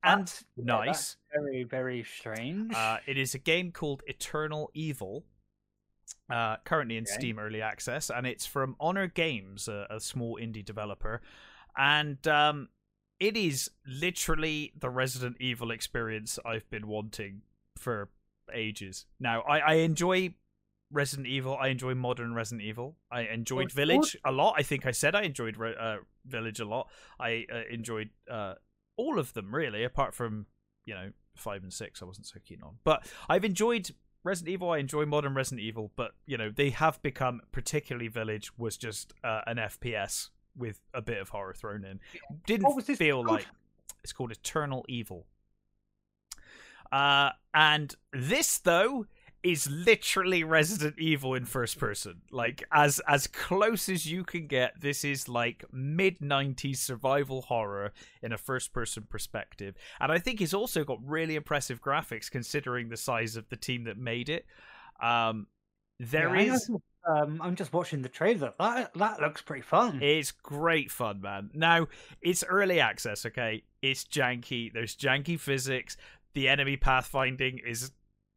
[0.04, 0.86] and That's- yeah, nice.
[0.86, 2.74] that's very very strange.
[2.74, 5.26] Uh, it is a game called Eternal Evil,
[6.30, 7.14] uh, currently in Okay.
[7.14, 11.22] Steam Early Access, and it's from Honor Games, a, a small indie developer.
[11.78, 12.70] And um,
[13.20, 17.42] it is literally the Resident Evil experience I've been wanting
[17.80, 18.10] for
[18.54, 19.06] ages.
[19.20, 20.34] Now, I, I enjoy
[20.92, 21.58] Resident Evil.
[21.58, 22.98] I enjoy modern Resident Evil.
[23.12, 24.56] I enjoyed Village a lot.
[24.58, 26.90] I think I said I enjoyed uh, Village a lot.
[27.20, 28.56] I uh, enjoyed uh,
[28.98, 30.48] all of them really, apart from
[30.86, 32.02] you know five and six.
[32.02, 33.92] I wasn't so keen on, but I've enjoyed
[34.24, 34.72] Resident Evil.
[34.72, 39.14] I enjoy modern Resident Evil, but you know they have become particularly Village was just
[39.24, 42.00] uh, an FPS with a bit of horror thrown in.
[42.46, 43.38] Didn't What was this feel called?
[43.38, 43.48] like
[44.04, 45.28] it's called Eternal Evil.
[46.92, 49.06] Uh, and this though
[49.42, 52.22] is literally Resident Evil in first person.
[52.32, 54.82] Like as as close as you can get.
[54.82, 59.76] This is like mid 90s survival horror in a first person perspective.
[60.00, 63.86] And I think it's also got really impressive graphics considering the size of the team
[63.86, 64.46] that made it.
[65.02, 65.48] Um
[66.00, 66.70] there Yeah, is.
[67.10, 68.54] Um, I'm just watching the trailer.
[68.60, 70.02] That that looks pretty fun.
[70.02, 71.50] It's great fun, man.
[71.54, 71.88] Now,
[72.22, 73.64] it's early access, okay?
[73.82, 74.72] It's janky.
[74.72, 75.98] There's janky physics.
[76.34, 77.92] The enemy pathfinding is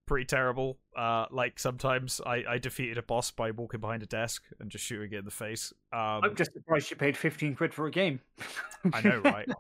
[0.07, 0.79] pretty terrible.
[0.97, 4.85] Uh, like sometimes I, I defeated a boss by walking behind a desk and just
[4.85, 5.73] shooting it in the face.
[5.93, 8.21] Um, I'm just surprised you paid 15 quid for a game.
[8.93, 9.49] I know, right?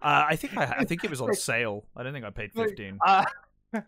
[0.00, 1.84] Uh, I think I, I think it was on sale.
[1.96, 2.98] I don't think I paid fifteen.
[3.04, 3.24] Uh,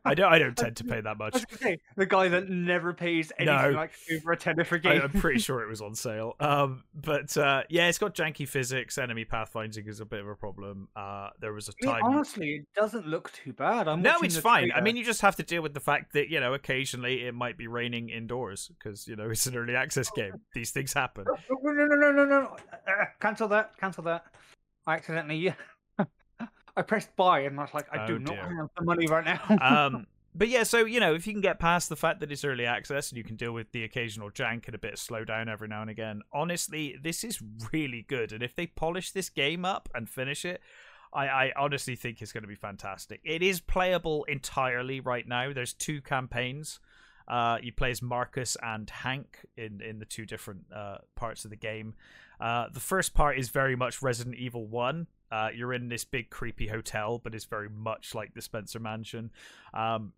[0.05, 1.45] I don't I don't tend to pay that much.
[1.59, 3.77] say, the guy that never pays anything No.
[3.77, 5.01] like over a tenner for a I, game.
[5.03, 6.35] I'm pretty sure it was on sale.
[6.41, 8.99] Um, but uh, yeah, it's got janky physics.
[8.99, 10.89] Enemy pathfinding is a bit of a problem.
[10.97, 12.03] Uh, there was a I mean, time.
[12.05, 13.89] honestly, it doesn't look too bad.
[13.89, 14.71] I'm no, it's fine.
[14.75, 17.35] I mean, you just have to deal with the fact that you know occasionally it
[17.35, 20.33] might be raining indoors because you know it's an early access game.
[20.55, 21.25] These things happen.
[21.29, 22.57] Oh, no, no, no, no, no, no!
[22.73, 23.77] Uh, cancel that!
[23.79, 24.25] Cancel that!
[24.87, 25.53] I accidentally,
[26.77, 28.57] I pressed buy, and I was like, I Oh, do not dear.
[28.57, 29.41] have the money right now.
[29.61, 32.45] Um, but yeah, so you know, if you can get past the fact that it's
[32.45, 35.49] early access and you can deal with the occasional jank and a bit of slowdown
[35.49, 37.41] every now and again, honestly, this is
[37.73, 38.33] really good.
[38.33, 40.61] And if they polish this game up and finish it,
[41.15, 43.21] I, I honestly think it's going to be fantastic.
[43.25, 45.53] It is playable entirely right now.
[45.55, 46.79] There's two campaigns.
[47.27, 51.51] Uh, you play as Marcus and Hank in in the two different uh, parts of
[51.51, 51.95] the game.
[52.39, 55.07] Uh, the first part is very much Resident Evil One.
[55.31, 59.31] Uh, you're in this big creepy hotel, but it's very much like the Spencer Mansion.
[59.75, 60.13] Um,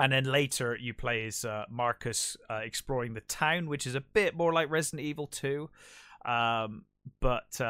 [0.00, 4.00] and then later you play as uh, Marcus uh, exploring the town, which is a
[4.00, 5.68] bit more like Resident Evil 2.
[6.24, 6.84] Um,
[7.20, 7.60] but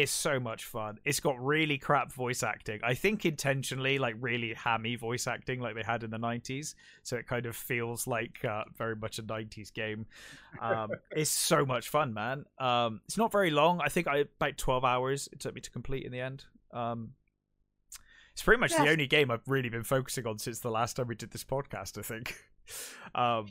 [0.00, 0.98] it's so much fun.
[1.04, 2.80] It's got really crap voice acting.
[2.82, 6.74] I think intentionally, like really hammy voice acting, like they had in the 90s.
[7.04, 10.06] So it kind of feels like uh, very much a 90s game.
[10.60, 12.44] Um, it's so much fun, man.
[12.58, 13.80] Um, it's not very long.
[13.80, 16.44] I think I about 12 hours it took me to complete in the end.
[16.72, 17.12] Um,
[18.32, 21.06] it's pretty much the only game I've really been focusing on since the last time
[21.06, 22.36] we did this podcast, I think.
[23.14, 23.46] Um,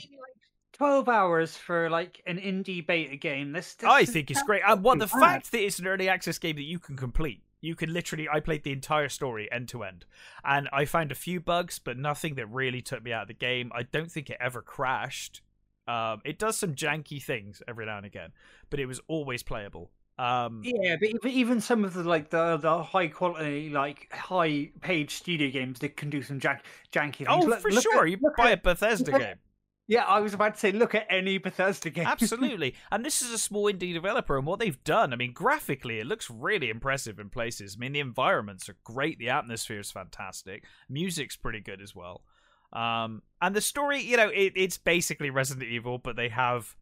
[0.73, 3.51] Twelve hours for like an indie beta game.
[3.53, 4.61] This, this I think it's great.
[4.67, 7.43] And what the fact that it's an early access game that you can complete.
[7.61, 10.05] You can literally I played the entire story end to end.
[10.43, 13.33] And I found a few bugs, but nothing that really took me out of the
[13.33, 13.71] game.
[13.73, 15.41] I don't think it ever crashed.
[15.87, 18.31] Um, it does some janky things every now and again,
[18.69, 19.91] but it was always playable.
[20.17, 25.09] Um, Yeah, but even, some of the like the the high quality like high paid
[25.09, 26.59] studio games that can do some jank,
[26.91, 27.29] janky things.
[27.29, 28.03] oh, Look- for look sure.
[28.05, 29.35] at- you buy at- a Bethesda look game.
[29.85, 32.07] Yeah, I was about to say, look at any Bethesda game.
[32.07, 32.75] Absolutely.
[32.91, 36.07] and this is a small indie developer, and what they've done, I mean, graphically, it
[36.07, 37.75] looks really impressive in places.
[37.75, 42.23] I mean, the environments are great, the atmosphere is fantastic, music's pretty good as well.
[42.71, 46.75] Um, and the story, you know, it, it's basically Resident Evil, but they have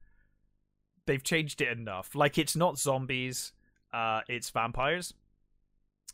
[1.07, 2.13] they've changed it enough.
[2.13, 3.51] Like, it's not zombies,
[3.91, 5.13] uh, it's vampires.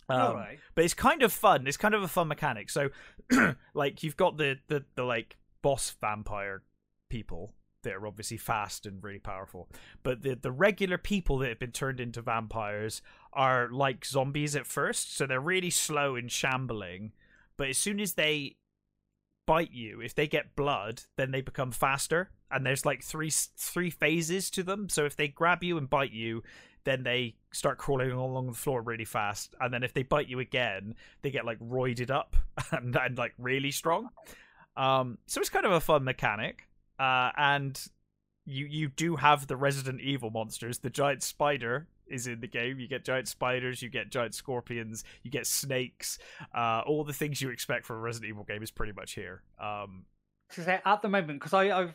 [0.10, 0.58] Um, All right.
[0.73, 1.67] but it's kind of fun.
[1.67, 2.69] It's kind of a fun mechanic.
[2.69, 2.89] So,
[3.73, 6.62] like, you've got the, the the like boss vampire
[7.10, 9.70] people that are obviously fast and really powerful,
[10.04, 13.02] but the the regular people that have been turned into vampires
[13.34, 15.15] are like zombies at first.
[15.15, 17.13] So they're really slow and shambling,
[17.56, 18.58] but as soon as they
[19.46, 22.30] bite you, if they get blood, then they become faster.
[22.52, 24.89] And there's like three three phases to them.
[24.89, 26.43] So if they grab you and bite you,
[26.84, 29.56] then they start crawling along the floor really fast.
[29.60, 32.36] And then if they bite you again, they get like roided up
[32.72, 34.10] and, and like really strong.
[34.78, 36.67] Um, so it's kind of a fun mechanic.
[37.00, 37.80] Uh, and
[38.46, 40.80] you you do have the Resident Evil monsters.
[40.80, 42.80] The giant spider is in the game.
[42.80, 46.18] You get giant spiders, you get giant scorpions, you get snakes.
[46.56, 49.44] Uh, all the things you expect from a Resident Evil game is pretty much here.
[49.60, 50.06] Um,
[50.50, 51.94] say at the moment, because I, I've,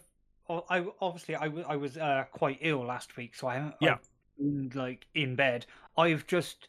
[0.48, 3.74] I obviously I, w- I was uh, quite ill last week, so I haven't.
[3.80, 3.96] Yeah.
[4.38, 5.66] Been, like in bed.
[5.96, 6.68] I've just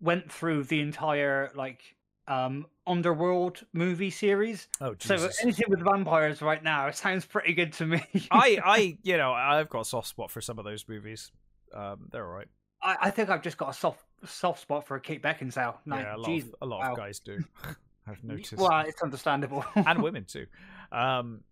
[0.00, 1.96] went through the entire like
[2.30, 4.68] um underworld movie series.
[4.80, 8.02] oh So anything with vampires right now it sounds pretty good to me.
[8.30, 11.32] I I you know I've got a soft spot for some of those movies.
[11.74, 12.48] Um, they're all right.
[12.82, 15.76] I, I think I've just got a soft soft spot for a Kate Beckinsale.
[15.86, 16.92] Like, yeah, a lot, geez, of, a lot wow.
[16.92, 17.38] of guys do.
[18.06, 18.56] I've noticed.
[18.56, 19.64] Well, it's understandable.
[19.74, 20.46] and women too.
[20.90, 21.42] Um,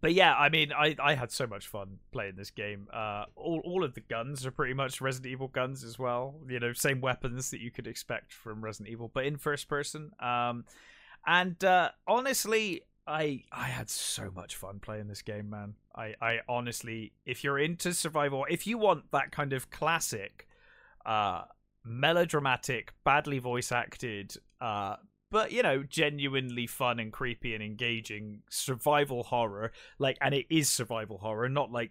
[0.00, 2.88] but yeah, I mean, I, I had so much fun playing this game.
[2.92, 6.34] Uh, all all of the guns are pretty much Resident Evil guns as well.
[6.48, 10.10] You know, same weapons that you could expect from Resident Evil, but in first person.
[10.20, 10.64] Um,
[11.26, 15.74] and uh, honestly, I I had so much fun playing this game, man.
[15.94, 20.46] I I honestly, if you're into survival, if you want that kind of classic,
[21.06, 21.42] uh,
[21.84, 24.96] melodramatic, badly voice acted, uh,
[25.30, 29.72] but you know, genuinely fun and creepy and engaging survival horror.
[29.98, 31.90] Like, and it is survival horror, not like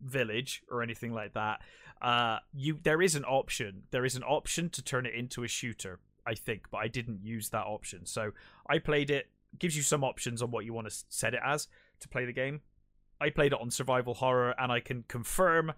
[0.00, 1.60] Village or anything like that.
[2.00, 3.84] Uh, you there is an option.
[3.90, 7.24] There is an option to turn it into a shooter, I think, but I didn't
[7.24, 8.06] use that option.
[8.06, 8.32] So
[8.68, 9.30] I played it.
[9.58, 11.68] Gives you some options on what you want to set it as
[12.00, 12.60] to play the game.
[13.20, 15.72] I played it on survival horror, and I can confirm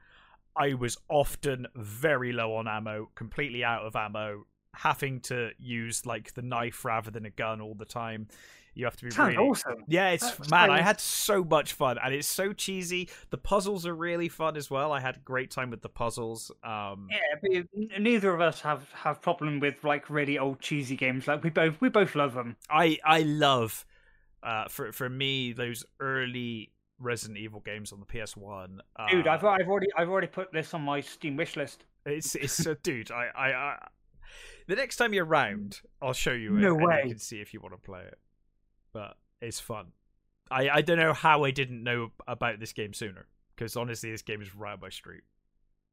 [0.57, 4.47] I was often very low on ammo, completely out of ammo,
[4.79, 8.29] having to use like the knife rather than a gun all the time.
[8.75, 9.85] You have to be Sounds really awesome.
[9.89, 10.71] yeah, it's That's man.
[10.71, 13.09] I had so much fun, and it's so cheesy.
[13.31, 14.93] The puzzles are really fun as well.
[14.93, 16.53] I had a great time with the puzzles.
[16.63, 21.27] Um, Yeah, but neither of us have have problem with like really old cheesy games.
[21.27, 22.55] Like we both we both love them.
[22.71, 23.85] I I love
[24.45, 28.81] uh, for for me those early Resident Evil games on the PS One.
[28.95, 31.85] Uh, Dude, I've I've already I've already put this on my Steam wish list.
[32.07, 33.11] It's it's so, dude.
[33.11, 33.89] I, I I
[34.69, 36.61] the next time you're around, I'll show you it.
[36.61, 37.01] No and way.
[37.05, 38.19] You can see if you want to play it,
[38.93, 39.87] but it's fun.
[40.51, 43.27] I I don't know how I didn't know about this game sooner
[43.57, 45.23] because honestly, this game is right up my street.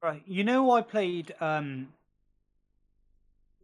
[0.04, 0.22] Right.
[0.28, 1.88] You know I played um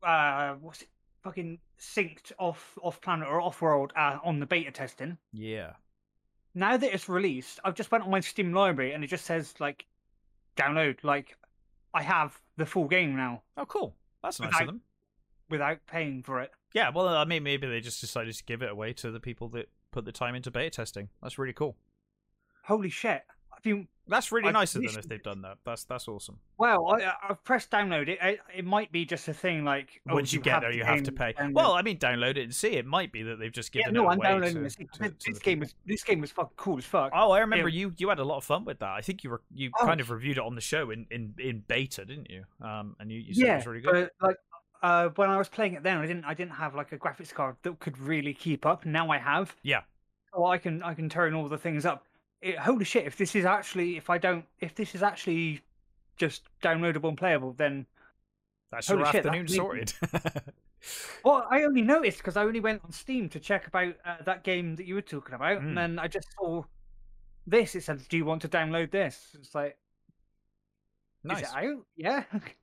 [0.03, 0.87] uh what's it
[1.23, 5.17] fucking synced off off planet or off world uh, on the beta testing.
[5.31, 5.73] Yeah.
[6.55, 9.53] Now that it's released, I've just went on my Steam library and it just says
[9.59, 9.85] like
[10.57, 11.03] download.
[11.03, 11.37] Like
[11.93, 13.93] I have the full game now Oh, cool.
[14.23, 14.81] That's nice Without- of them.
[15.51, 16.51] Without paying for it.
[16.73, 16.89] Yeah.
[16.89, 19.69] Well, I mean, maybe they just decided to give it away to the people that
[19.91, 21.09] put the time into beta testing.
[21.21, 21.75] That's really cool.
[22.63, 23.23] Holy shit.
[23.53, 25.57] I've been That's really I nice of them if they've done that.
[25.65, 26.39] That's that's awesome.
[26.57, 28.07] well, I, I've pressed download.
[28.07, 30.83] It, it it might be just a thing like oh, Once you, get there, you
[30.85, 31.33] have to pay.
[31.33, 31.53] download.
[31.53, 32.69] Well, I mean, download it and see.
[32.77, 33.93] It might be that they've just given.
[33.93, 34.75] yeah, no, it I'm away downloading to, this.
[34.75, 37.11] to- This, to this game was this game was fucking cool as fuck.
[37.13, 37.79] Oh, I remember Yeah.
[37.81, 37.93] you.
[37.97, 38.89] You had a lot of fun with that.
[38.91, 39.85] I think you were you Oh.
[39.85, 42.45] kind of reviewed it on the show in, in, in beta, didn't you?
[42.65, 44.09] Um, and you, you said it was really good.
[44.19, 44.37] but like
[44.81, 47.33] uh, when I was playing it then, I didn't I didn't have like a graphics
[47.33, 48.85] card that could really keep up.
[48.85, 49.55] Now I have.
[49.63, 49.81] Yeah.
[50.33, 52.05] So I can I can turn all the things up.
[52.41, 53.05] It, holy shit!
[53.05, 55.61] If this is actually if I don't if this is actually
[56.17, 57.85] just downloadable and playable, then
[58.71, 59.93] That's your holy shit, afternoon that's sorted.
[61.23, 64.43] well I only noticed because I only went on Steam to check about uh, that
[64.43, 65.67] game that you were talking about, Mm.
[65.67, 66.63] and then I just saw
[67.45, 67.75] this.
[67.75, 69.77] It said, "Do you want to download this?" It's like,
[71.23, 71.43] nice.
[71.43, 71.85] is it out?
[71.95, 72.23] Yeah,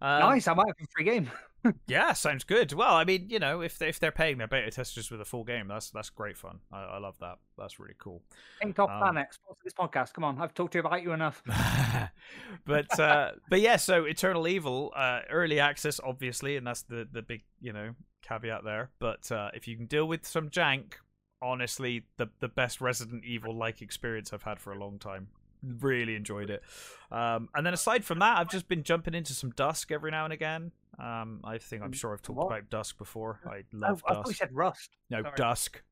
[0.00, 0.48] Um, nice.
[0.48, 1.30] I might have a free game.
[1.86, 2.72] Yeah, sounds good.
[2.72, 5.26] Well, I mean, you know, if they, if they're paying their beta testers with a
[5.26, 6.60] full game, that's that's great fun.
[6.72, 7.36] I, I love that.
[7.58, 8.22] That's really cool.
[8.62, 10.14] Pink Top Um, Planet, sponsor this podcast.
[10.14, 11.42] Come on, I've talked to you about you enough.
[12.64, 17.20] but uh but yeah so eternal evil uh early access obviously and that's the the
[17.22, 20.94] big you know caveat there but uh if you can deal with some jank
[21.42, 25.28] honestly the the best resident evil like experience i've had for a long time
[25.62, 26.62] really enjoyed it
[27.10, 30.24] um and then aside from that i've just been jumping into some dusk every now
[30.24, 32.46] and again um i think i'm sure i've talked What?
[32.46, 34.96] about dusk before i Oh, love I thought you said Rust.
[35.10, 35.34] no, Sorry.
[35.36, 35.82] Dusk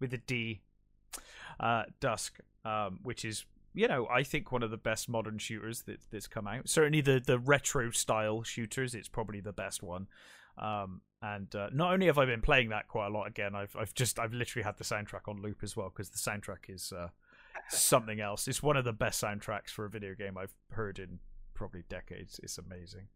[0.00, 0.60] with a D.
[1.60, 5.82] Uh, Dusk, um, which is you know I think one of the best modern shooters
[5.82, 6.68] that, that's come out.
[6.68, 10.08] Certainly the the retro style shooters, it's probably the best one.
[10.58, 13.74] Um, and uh, not only have I been playing that quite a lot again, I've
[13.78, 16.92] I've just I've literally had the soundtrack on loop as well because the soundtrack is
[16.92, 17.08] uh,
[17.68, 18.48] something else.
[18.48, 21.18] It's one of the best soundtracks for a video game I've heard in
[21.54, 22.40] probably decades.
[22.42, 23.08] It's amazing.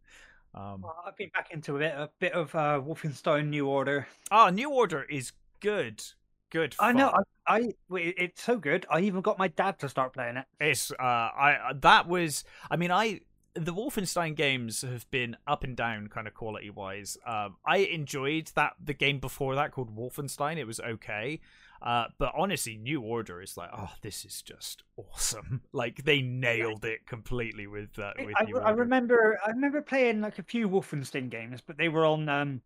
[0.54, 4.06] Um, Well, I've been back into a bit, a bit of uh, Wolfenstein New Order.
[4.30, 6.02] ah, New Order is good.
[6.50, 6.74] Good.
[6.80, 7.12] I know.
[7.46, 8.86] I, I, it's so good.
[8.90, 10.46] I even got my dad to start playing it.
[10.58, 12.42] It's uh, I that was.
[12.70, 13.20] I mean, I
[13.54, 17.18] the Wolfenstein games have been up and down, kind of quality wise.
[17.26, 20.56] Um, I enjoyed that the game before that called Wolfenstein.
[20.56, 21.40] It was okay,
[21.80, 25.62] uh, but honestly, New Order is like, oh, this is just awesome.
[25.72, 28.14] Like they nailed it completely with that.
[28.18, 28.74] I, with I, I Order.
[28.82, 32.62] remember, I remember playing like a few Wolfenstein games, but they were on um,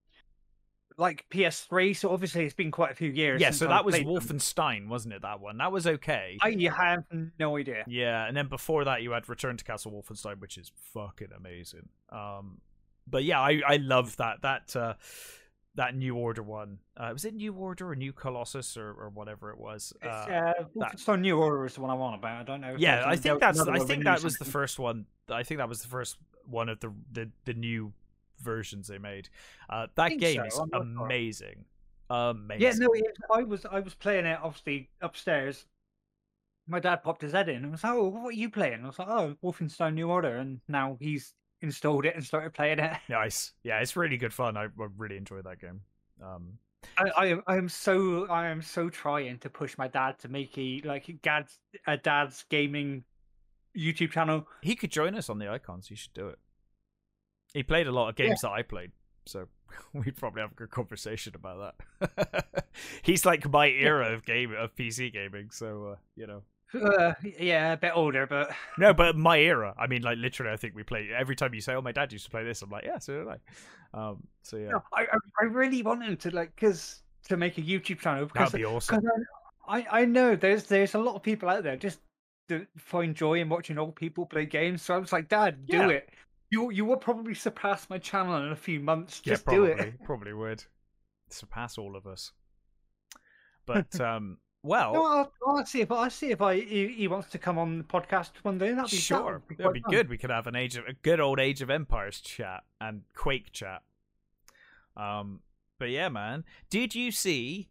[0.96, 1.94] like PS3.
[1.94, 3.40] So obviously, it's been quite a few years.
[3.40, 4.14] Yeah, so I've that was played them.
[4.14, 5.22] Wolfenstein, wasn't it?
[5.22, 6.38] That one that was okay.
[6.40, 7.04] I have
[7.38, 7.84] no idea.
[7.86, 11.88] Yeah, and then before that you had Return to Castle Wolfenstein, which is fucking amazing.
[12.10, 12.60] Um,
[13.06, 14.94] but yeah, I I love that that uh,
[15.74, 16.78] that New Order one.
[16.96, 19.92] Uh, was it New Order or New Colossus or, or whatever it was?
[20.04, 22.40] Uh, uh, Wolfenstein New Order is the one I want about.
[22.40, 22.74] I don't know.
[22.74, 25.06] if yeah, I think that's I think that was the first one.
[25.30, 26.16] I think that was the first
[26.46, 27.92] one of the the, the new
[28.40, 29.28] versions they made.
[29.70, 31.06] Uh, that game so, is I'm sure.
[31.06, 31.64] amazing.
[32.10, 32.60] Amazing.
[32.60, 32.88] Yeah, no,
[33.34, 35.64] I was I was playing it obviously upstairs.
[36.68, 38.86] My dad popped his head in and was like, "Oh, what are you playing?" I
[38.86, 42.92] was like, "Oh, Wolfenstein New Order," and now he's installed it and started playing it.
[43.08, 43.52] Nice.
[43.62, 44.56] Yeah, it's really good fun.
[44.56, 45.80] I, I really enjoy that game.
[46.22, 46.58] Um,
[46.98, 50.28] I, I am I am so I am so trying to push my dad to
[50.28, 53.04] make a like dad's a dad's gaming
[53.76, 54.46] YouTube channel.
[54.62, 55.88] He could join us on the icons.
[55.88, 56.38] He should do it.
[57.54, 58.92] He played a lot of games that I played,
[59.26, 59.46] so
[59.92, 62.64] we'd probably have a good conversation about that.
[63.02, 66.42] He's like my era of game of PC gaming, so uh, you know.
[66.74, 69.74] Uh, yeah, a bit older, but no, but my era.
[69.78, 72.12] I mean, like literally, I think we play every time you say, "Oh, my dad
[72.12, 73.38] used to play this." I'm like, "Yeah, so did I."
[73.94, 75.06] Um, so yeah, no, I
[75.40, 78.28] I really want him to like because to make a YouTube channel.
[78.34, 79.04] That'd be awesome.
[79.68, 82.00] I I know there's there's a lot of people out there just
[82.48, 84.82] to find joy in watching old people play games.
[84.82, 85.88] So I was like, Dad, do yeah.
[85.88, 86.10] it.
[86.50, 89.20] You you will probably surpass my channel in a few months.
[89.20, 90.04] Just yeah, probably, do it.
[90.04, 90.64] Probably would
[91.30, 92.32] surpass all of us.
[93.66, 97.30] But um, well, no, I'll, I'll, see if I see if I he, he, wants
[97.30, 98.72] to come on the podcast one day.
[98.72, 99.42] That'd be sure.
[99.48, 100.08] That'd be, that'd be good.
[100.08, 103.52] We could have an age of a good old Age of Empires chat and Quake
[103.52, 103.82] chat.
[104.96, 105.40] Um,
[105.78, 107.70] but yeah, man, did you see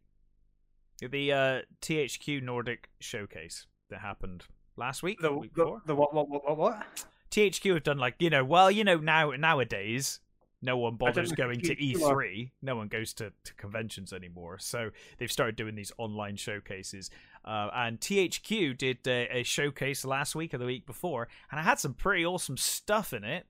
[0.99, 4.43] the uh, THQ Nordic showcase that happened
[4.75, 5.19] last week?
[5.21, 6.85] The, week the, the what, what what what?
[7.31, 10.19] THQ have done like you know, well, you know now nowadays
[10.61, 12.51] no one bothers going to E3.
[12.61, 14.59] No one goes to, to conventions anymore.
[14.59, 17.09] So they've started doing these online showcases.
[17.43, 21.63] Uh, and THQ did a, a, showcase last week or the week before, and I
[21.63, 23.47] had some pretty awesome stuff in it.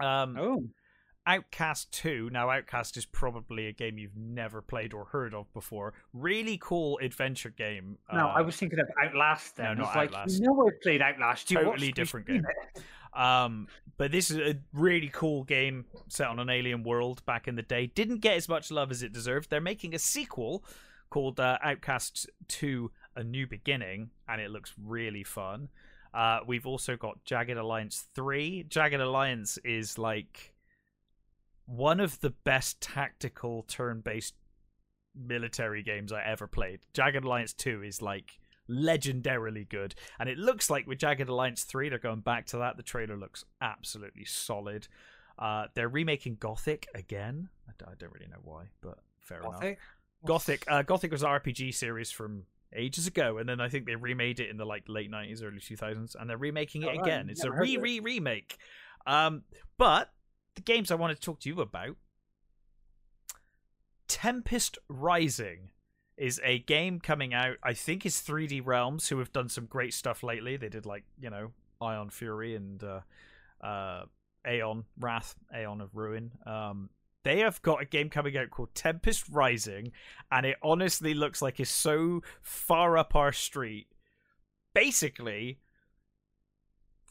[0.00, 0.64] Um, oh.
[1.26, 2.30] Outcast 2.
[2.32, 5.92] Now, Outcast is probably a game you've never played or heard of before.
[6.14, 7.98] Really cool adventure game.
[8.10, 9.56] No, uh, I was thinking of Outlast.
[9.56, 9.76] Then.
[9.76, 10.40] No, not like, Outlast.
[10.40, 11.50] No, I've played Outlast.
[11.50, 12.46] You totally different game.
[13.14, 17.56] Um, but this is a really cool game set on an alien world back in
[17.56, 17.86] the day.
[17.86, 19.50] Didn't get as much love as it deserved.
[19.50, 20.64] They're making a sequel
[21.10, 25.68] called uh, Outcast 2 A New Beginning, and it looks really fun.
[26.14, 28.66] Uh, we've also got Jagged Alliance 3.
[28.68, 30.54] Jagged Alliance is like
[31.66, 34.34] one of the best tactical turn based
[35.14, 36.80] military games I ever played.
[36.94, 38.38] Jagged Alliance 2 is like
[38.70, 39.94] legendarily good.
[40.18, 42.76] And it looks like with Jagged Alliance 3, they're going back to that.
[42.76, 44.88] The trailer looks absolutely solid.
[45.38, 47.48] Uh, they're remaking Gothic again.
[47.68, 49.62] I, I don't really know why, but fair Gothic?
[49.62, 49.78] enough.
[50.26, 50.64] Gothic.
[50.68, 52.44] Uh, Gothic was an RPG series from
[52.74, 55.60] ages ago, and then I think they remade it in the like late nineties, early
[55.60, 57.28] two thousands, and they're remaking it oh, again.
[57.30, 58.58] It's a re re remake.
[59.06, 59.42] Um,
[59.78, 60.10] but
[60.56, 61.96] the games I want to talk to you about
[64.08, 65.70] Tempest Rising
[66.18, 67.56] is a game coming out.
[67.62, 70.56] I think is 3D Realms, who have done some great stuff lately.
[70.56, 73.00] They did like you know Ion Fury and uh,
[73.64, 74.04] uh,
[74.46, 76.32] Aeon Wrath, Aeon of Ruin.
[76.46, 76.90] Um,
[77.24, 79.92] they have got a game coming out called Tempest Rising,
[80.30, 83.88] and it honestly looks like it's so far up our street.
[84.74, 85.58] Basically,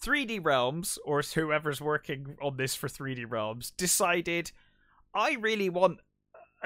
[0.02, 4.52] 3D Realms, or whoever's working on this for 3D Realms, decided
[5.14, 6.00] I really want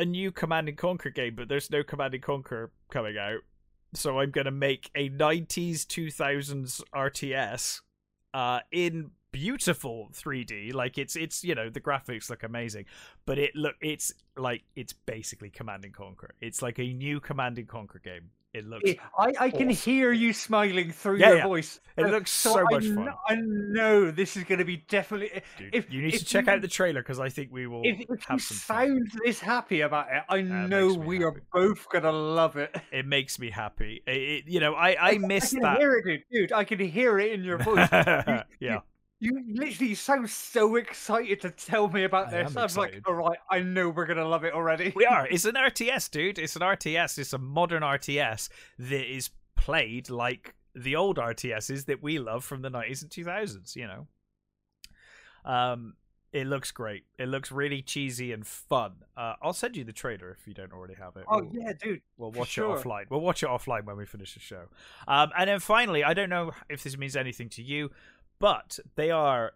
[0.02, 3.42] a new Command and Conquer game, but there's no Command and Conquer coming out.
[3.94, 7.82] So I'm gonna make a 90s 2000s RTS
[8.34, 10.74] uh, in beautiful 3D.
[10.74, 12.86] Like it's it's you know the graphics look amazing,
[13.26, 16.34] but it look it's like it's basically Command and Conquer.
[16.42, 18.32] It's like a new Command and Conquer game.
[18.54, 18.92] It looks.
[19.18, 21.48] I, I can hear you smiling through yeah, your yeah.
[21.48, 21.80] voice.
[21.96, 23.14] It looks so, so much I fun.
[23.30, 25.32] I know this is going to be definitely.
[25.34, 27.50] Eh, dude, if you need if to check you, out the trailer because I think
[27.52, 27.82] we will.
[27.86, 29.12] If, if you sound fun.
[29.24, 31.26] this happy about it, I know we happy.
[31.26, 32.76] are both going to love it.
[32.92, 34.04] It makes me happy.
[34.06, 35.78] It, it, you know, I I miss I can that.
[35.80, 36.24] Hear it, dude.
[36.32, 36.52] dude.
[36.52, 37.88] I can hear it in your voice.
[37.92, 38.44] yeah.
[38.60, 38.82] You,
[39.22, 42.58] you literally sound so excited to tell me about I this.
[42.58, 44.92] I'm like, all right, I know we're gonna love it already.
[44.96, 45.28] We are.
[45.28, 46.40] It's an RTS, dude.
[46.40, 47.20] It's an RTS.
[47.20, 48.50] It's a modern RTS
[48.80, 53.76] that is played like the old RTSs that we love from the 90s and 2000s.
[53.76, 54.08] You know.
[55.46, 55.94] Um,
[56.34, 57.04] it looks great.
[57.20, 58.94] It looks really cheesy and fun.
[59.16, 61.26] Uh, I'll send you the trailer if you don't already have it.
[61.28, 62.02] Oh we'll, yeah, dude.
[62.18, 62.76] We'll watch sure.
[62.76, 63.06] it offline.
[63.12, 64.64] We'll watch it offline when we finish the show.
[65.08, 67.92] Um, and then finally, I don't know if this means anything to you,
[68.42, 69.54] but they are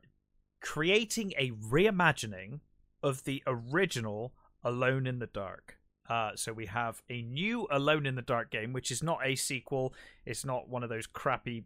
[0.61, 2.59] creating a reimagining
[3.03, 4.33] of the original
[4.63, 5.77] Alone in the Dark.
[6.07, 9.35] Uh, so we have a new Alone in the Dark game, which is not a
[9.35, 9.93] sequel.
[10.25, 11.65] It's not one of those crappy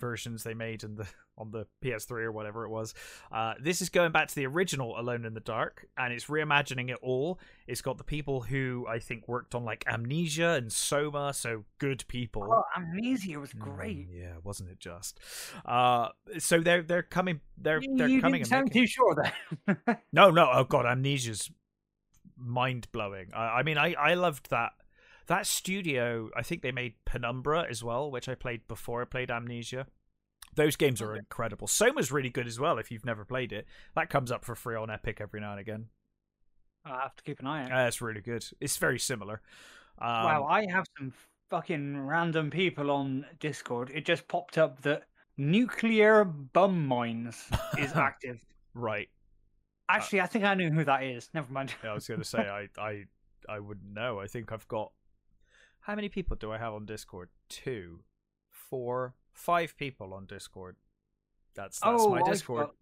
[0.00, 1.06] versions they made in the
[1.38, 2.94] on the PS3 or whatever it was.
[3.32, 6.90] Uh, this is going back to the original Alone in the Dark, and it's reimagining
[6.90, 7.40] it all.
[7.66, 12.04] It's got the people who I think worked on like Amnesia and Soma, so good
[12.06, 12.46] people.
[12.48, 14.10] Oh, Amnesia was great.
[14.10, 15.18] Mm, yeah, wasn't it just?
[15.64, 17.40] Uh, so they're they're coming.
[17.58, 18.40] They're they're you coming.
[18.40, 18.82] Didn't sound making...
[18.82, 19.16] too sure
[19.66, 19.98] then.
[20.12, 20.48] no, no.
[20.52, 21.50] Oh god, Amnesia's
[22.36, 23.28] mind blowing.
[23.34, 24.72] I, I mean, I I loved that
[25.26, 26.30] that studio.
[26.36, 29.86] I think they made Penumbra as well, which I played before I played Amnesia.
[30.54, 31.66] Those games are incredible.
[31.66, 33.66] Soma's really good as well if you've never played it.
[33.96, 35.86] That comes up for free on Epic every now and again.
[36.84, 37.72] I have to keep an eye on.
[37.72, 38.44] Uh, it's really good.
[38.60, 39.40] It's very similar.
[39.98, 41.12] Um, wow, I have some
[41.50, 43.90] fucking random people on Discord.
[43.94, 45.04] It just popped up that
[45.36, 47.48] nuclear bum mines
[47.78, 48.44] is active.
[48.74, 49.08] Right.
[49.88, 51.30] Actually, I think I knew who that is.
[51.34, 51.72] Never mind.
[51.82, 53.04] Yeah, I was going to say I I
[53.48, 54.20] I wouldn't know.
[54.20, 54.92] I think I've got
[55.84, 57.28] how many people do I have on Discord?
[57.48, 58.00] Two,
[58.50, 60.76] four, five people on Discord.
[61.54, 62.66] That's that's oh, my I've Discord.
[62.66, 62.74] got-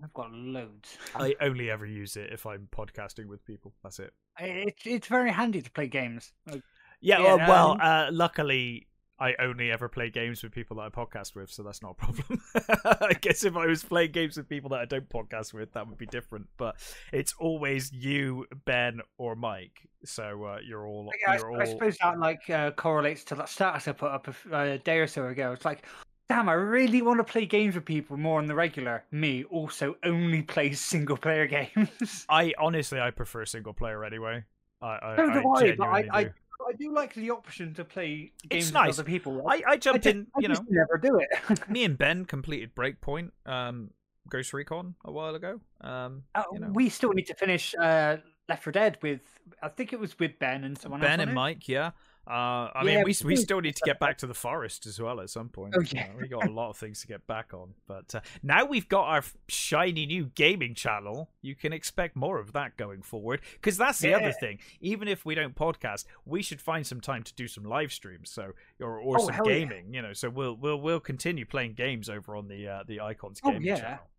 [0.00, 0.96] I've got loads.
[1.16, 3.74] I only ever use it if I'm podcasting with people.
[3.82, 4.12] That's it.
[4.38, 6.32] It's it's very handy to play games.
[6.46, 6.62] Like,
[7.00, 8.86] Yeah, Yeah, well, well um, uh, luckily
[9.20, 11.94] I only ever play games with people that I podcast with, so that's not a
[11.94, 12.40] problem.
[13.00, 15.88] I guess if I was playing games with people that I don't podcast with, that
[15.88, 16.46] would be different.
[16.56, 16.76] But
[17.12, 19.88] it's always you, Ben, or Mike.
[20.04, 23.34] So uh, you're all yeah, I, you're I all suppose that like uh, correlates to
[23.36, 25.52] that status I put up a, day or so ago.
[25.52, 25.84] It's like,
[26.28, 29.04] damn, I really want to play games with people more on the regular.
[29.10, 32.24] Me also only plays single player games.
[32.28, 34.44] I honestly I prefer single player anyway.
[34.80, 36.30] I I, do I I, but I, I.
[36.66, 38.88] I do like the option to play games nice.
[38.88, 39.46] with other people.
[39.48, 40.64] I, I I jumped just, in, I you know.
[40.68, 41.68] never do it.
[41.68, 43.90] Me and Ben completed Breakpoint, um,
[44.28, 45.60] Ghost Recon a while ago.
[45.80, 46.70] Um, Uh, you know.
[46.72, 48.16] We still need to finish uh,
[48.48, 49.20] Left 4 Dead with,
[49.62, 51.08] I think it was with Ben and someone else.
[51.08, 51.34] Ben and.
[51.34, 51.92] Mike, yeah.
[52.28, 55.00] Uh, I Yeah, mean, we we still need to get back to the forest as
[55.00, 55.74] well at some point.
[55.78, 56.08] Oh, yeah.
[56.20, 59.04] we got a lot of things to get back on, but uh, now we've got
[59.06, 61.30] our shiny new gaming channel.
[61.40, 64.58] You can expect more of that going forward because that's the other thing.
[64.82, 68.30] Even if we don't podcast, we should find some time to do some live streams,
[68.30, 69.60] so or, or Oh, some hell yeah.
[69.60, 69.94] gaming.
[69.94, 73.40] You know, so we'll we'll we'll continue playing games over on the uh, the Icons
[73.42, 73.76] Oh, gaming yeah.
[73.80, 74.10] channel.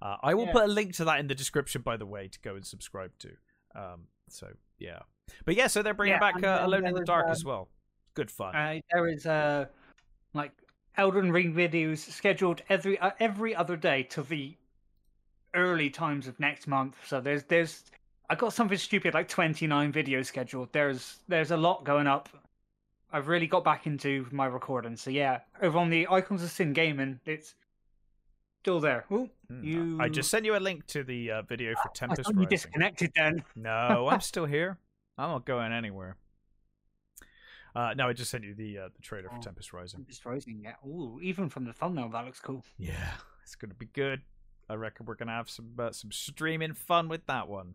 [0.00, 0.52] Uh, I will Yeah.
[0.52, 3.10] put a link to that in the description, by the way, to go and subscribe
[3.18, 3.30] to.
[3.74, 5.00] Um, so yeah,
[5.44, 7.68] but yeah, so they're bringing Yeah, back uh, Alone in the Dark um, as well.
[8.14, 8.54] Good fun.
[8.54, 9.66] Uh, there is uh,
[10.34, 10.52] like
[10.96, 14.56] Elden Ring videos scheduled every uh, every other day till the
[15.54, 16.96] early times of next month.
[17.06, 17.84] So there's there's
[18.30, 20.72] I got something stupid like 29 videos scheduled.
[20.72, 22.28] There's there's a lot going up.
[23.10, 24.96] I've really got back into my recording.
[24.96, 27.54] So yeah, over on the Icons of Sin Gaming, it's
[28.60, 29.06] still there.
[29.10, 31.92] Ooh, Hmm, you I just sent you a link to the uh, video for I
[31.94, 33.42] Tempest thought you disconnected then.
[33.56, 34.78] No, I'm still here.
[35.18, 36.16] I'm not going anywhere.
[37.74, 39.40] Uh, no, I just sent you the uh, the trailer for Oh.
[39.40, 39.98] Tempest Rising.
[40.00, 40.74] Tempest Rising, yeah.
[40.86, 42.64] Ooh, even from the thumbnail, that looks cool.
[42.78, 43.12] Yeah,
[43.42, 44.22] it's gonna be good.
[44.70, 47.74] I reckon we're gonna have some uh, some streaming fun with that one.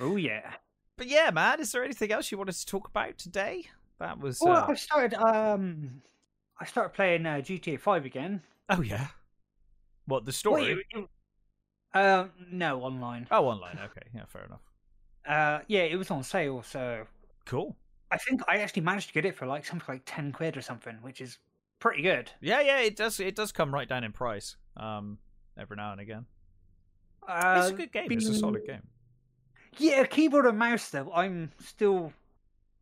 [0.00, 0.54] Oh yeah.
[0.96, 3.66] But yeah, man, is there anything else you wanted to talk about today?
[4.00, 4.40] That was.
[4.40, 4.66] Well, Uh...
[4.70, 6.02] I started um,
[6.60, 8.42] I started playing uh, GTA Five again.
[8.68, 9.08] Oh yeah.
[10.06, 10.72] What the story?
[10.72, 11.08] it- it-
[11.94, 13.28] uh, no, online.
[13.30, 13.78] Oh, online.
[13.84, 14.62] Okay, yeah, fair enough.
[15.26, 17.06] Uh, yeah, it was on sale, so
[17.46, 17.76] Cool.
[18.10, 20.62] I think I actually managed to get it for like something like ten quid or
[20.62, 21.38] something, which is
[21.78, 22.30] pretty good.
[22.40, 23.20] Yeah, yeah, it does.
[23.20, 24.56] It does come right down in price.
[24.76, 25.18] Um,
[25.58, 26.26] every now and again.
[27.26, 28.10] Uh, it's a good game.
[28.10, 28.82] It's a solid game.
[29.78, 31.10] Yeah, keyboard and mouse though.
[31.12, 32.12] I'm still,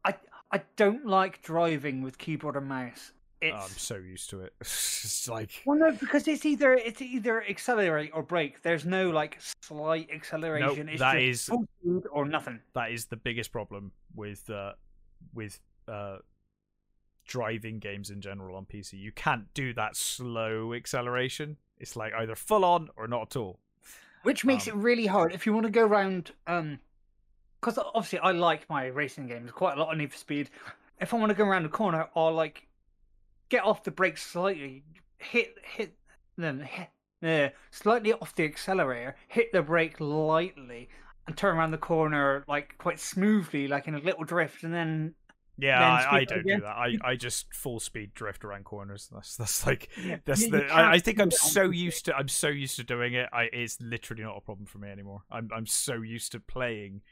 [0.05, 0.15] I
[0.51, 3.13] I don't like driving with keyboard and mouse.
[3.43, 4.53] It's Oh, I'm so used to it.
[4.61, 8.63] it's like well, no, because it's either it's either accelerate or brake.
[8.63, 10.89] There's no like slight acceleration.
[10.89, 12.61] it's that is- full speed or nothing.
[12.75, 14.73] that is the biggest problem with uh,
[15.35, 16.19] with uh,
[17.27, 18.95] driving games in general on PC.
[18.95, 21.57] You can't do that slow acceleration.
[21.79, 23.59] It's like either full on or not at all.
[24.23, 26.79] which makes Um, it really hard if you want to go around um
[27.61, 30.49] because obviously i like my racing games quite a lot of need for speed
[31.01, 32.69] if i want to go around the corner i'll like
[33.53, 34.83] get off the brakes slightly
[35.19, 35.93] hit hit
[36.39, 36.89] them hit
[37.23, 40.89] uh, slightly off the accelerator hit the brake lightly
[41.27, 45.15] and turn around the corner like quite smoothly like in a little drift and then
[45.59, 46.59] Yeah, Then I, I don't again.
[46.61, 46.77] do that.
[46.77, 49.09] I, I just full speed drift around corners.
[49.13, 49.91] That's that's like
[50.25, 50.65] that's the.
[50.73, 52.17] I, I think I'm so used to.
[52.17, 53.29] I'm so used to doing it.
[53.33, 55.21] I it's literally not a problem for me anymore.
[55.31, 57.03] I'm I'm so used to playing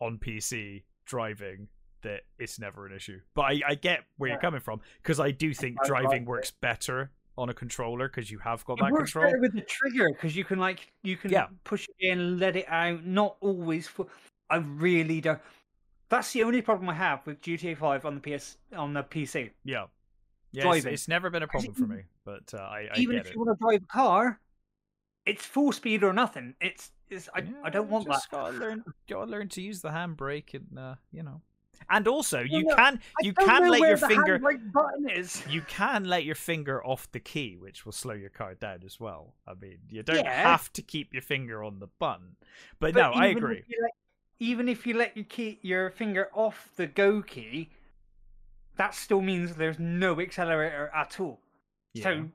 [0.00, 1.68] on PC driving
[2.02, 3.20] that it's never an issue.
[3.34, 6.50] But I, I get where you're coming from because I do think I driving works
[6.50, 9.26] better on a controller because you have got it that works control.
[9.26, 11.46] better with the trigger because you can like you can Yeah.
[11.64, 13.04] push it in, let it out.
[13.04, 13.86] Not always.
[13.88, 14.08] Fu-
[14.48, 15.40] I really don't.
[16.08, 19.50] That's the only problem I have with GTA Five on the PS on the PC.
[19.64, 19.84] Yeah,
[20.52, 20.62] yeah.
[20.62, 20.92] It's, Driving.
[20.92, 23.34] it's never been a problem for me, but uh, I, I Even if it.
[23.34, 24.40] you want to drive a car,
[25.24, 26.54] it's full speed or nothing.
[26.60, 28.14] It's, it's I, I don't Yeah, want that.
[28.14, 31.42] just Gotta learn, gotta learn to use the handbrake, and uh, you know,
[31.90, 35.42] and also you no, can you can let your finger button is.
[35.48, 38.98] you can let your finger off the key, which will slow your car down as
[39.00, 39.34] well.
[39.46, 40.42] I mean, you don't Yeah.
[40.50, 42.36] have to keep your finger on the button,
[42.78, 43.64] but, But no, I even if agree.
[43.82, 43.90] let-
[44.42, 47.68] even if you let your key, your finger off the go key,
[48.76, 51.40] that still means there's no accelerator at all.
[51.92, 52.04] Yeah.
[52.04, 52.28] So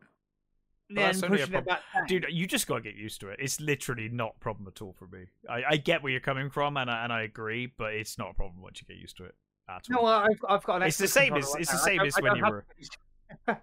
[0.89, 2.05] Then that's only a pushing it back down.
[2.07, 3.39] Dude, you just gotta get used to it.
[3.41, 5.25] It's literally not a problem at all for me.
[5.49, 8.31] I, I get where you're coming from, and I, and I agree, but it's not
[8.31, 9.35] a problem once you get used to it
[9.67, 9.95] at all.
[9.97, 11.81] No, well, I've, I've got an It's the same as- right it's the now.
[11.81, 12.65] I same don't- as I when you were-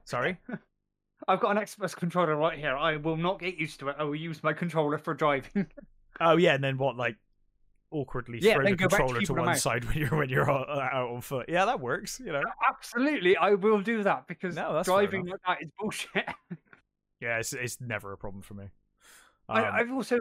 [0.05, 0.37] Sorry.
[1.29, 2.77] I've got an Xbox controller right here.
[2.77, 3.97] I will not get used to it.
[3.99, 5.67] I will use my controller for driving.
[6.21, 6.97] Oh yeah, and then what?
[6.97, 7.17] Like
[7.91, 9.59] awkwardly Yeah, throw the back to controller to one out.
[9.59, 11.47] side when you're when you're uh, out on foot.
[11.49, 12.21] Yeah, that works.
[12.25, 12.43] You know.
[12.69, 16.29] Absolutely, I will do that because No, driving like that is bullshit.
[17.23, 18.65] Yeah, it's it's never a problem for me.
[19.49, 20.19] I, Um, I've also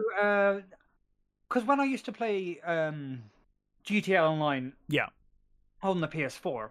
[1.48, 3.24] because when I used to play um,
[3.84, 5.08] GTA Online, Yeah.
[5.82, 6.70] on the PS4,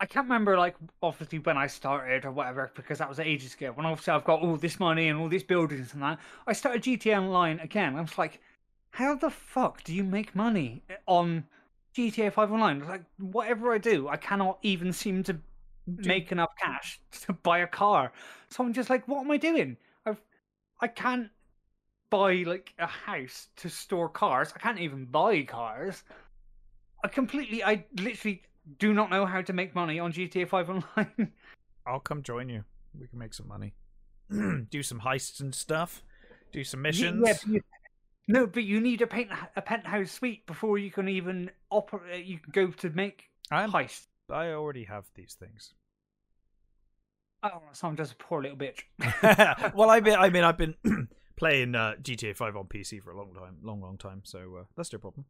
[0.00, 3.70] I can't remember like obviously when I started or whatever because that was ages ago.
[3.72, 6.82] When obviously I've got all this money and all these buildings and that, I started
[6.82, 7.94] GTA Online again.
[7.94, 8.40] I was like,
[8.90, 11.44] how the fuck do you make money on
[11.94, 12.84] GTA 5 Online?
[12.84, 15.38] Like whatever I do, I cannot even seem to
[15.86, 18.12] make enough cash to buy a car.
[18.50, 19.76] So I'm just like, what am I doing?
[20.06, 20.20] I've
[20.80, 21.30] I can't
[22.10, 24.52] buy like a house to store cars.
[24.54, 26.02] I can't even buy cars.
[27.04, 28.42] I completely, I literally
[28.78, 31.32] do not know how to make money on GTA 5 Online.
[31.86, 32.64] I'll come join you.
[32.98, 33.74] We can make some money.
[34.70, 36.02] Do some heists and stuff.
[36.52, 37.24] Do some missions.
[37.26, 37.60] Yeah, but you,
[38.28, 42.12] no, but you need a paint, a penthouse suite before you can even operate.
[42.12, 44.06] Uh, you can go to make I'm, heist.
[44.32, 45.74] I already have these things.
[47.42, 48.82] Oh, so I'm just a poor little bitch.
[49.74, 50.74] well, I mean, I mean, I've been
[51.36, 54.22] playing uh, GTA Five on PC for a long time, long, long time.
[54.24, 55.26] So uh, that's no problem.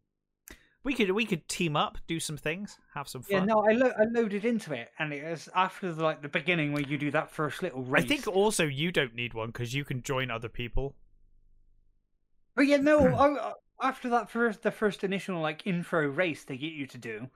[0.84, 3.30] We could we could team up, do some things, have some fun.
[3.30, 6.28] Yeah, no, I, lo- I loaded into it, and it was after the, like the
[6.28, 9.72] beginning where you do that first little I think also you don't need one because
[9.72, 10.96] you can join other people.
[12.56, 12.98] But yeah, no.
[13.14, 16.98] I, I- after that first, the first initial like intro race they get you to
[16.98, 17.28] do,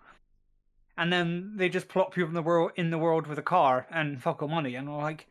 [0.96, 3.86] and then they just plop you in the world in the world with a car
[3.90, 5.26] and fuck all money, and I'm like,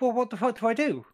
[0.00, 1.06] well, what the fuck do I do?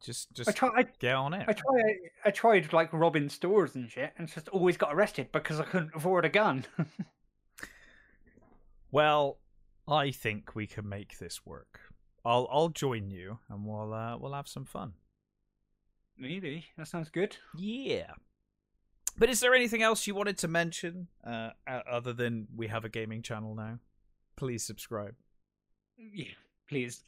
[0.00, 1.44] Just just I try, I, get on it.
[1.48, 1.82] I try,
[2.24, 5.94] I tried like robbing stores and shit, and just always got arrested because I couldn't
[5.94, 6.64] afford a gun.
[8.90, 9.40] Well,
[9.86, 11.80] I think we can make this work.
[12.24, 14.94] I'll I'll join you and we'll uh, we'll have some fun.
[16.18, 17.36] Maybe that sounds good.
[17.54, 18.12] Yeah.
[19.18, 22.88] But is there anything else you wanted to mention uh, other than we have a
[22.88, 23.78] gaming channel now?
[24.36, 25.14] Please subscribe.
[25.96, 26.26] Yeah,
[26.68, 27.02] please.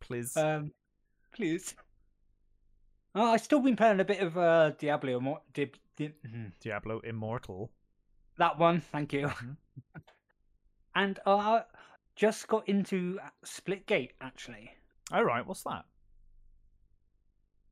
[0.00, 0.36] Please.
[0.36, 0.70] um,
[1.34, 1.74] please.
[3.14, 5.20] Oh, I've still been playing a bit of uh, Diablo.
[5.20, 6.46] Mo- Di- Di- hmm.
[6.60, 7.70] Diablo Immortal.
[8.38, 9.26] That one, thank you.
[9.28, 9.56] Mhm.
[10.94, 11.60] And uh,
[12.16, 14.70] just got into Splitgate actually.
[15.10, 15.86] All right, what's that?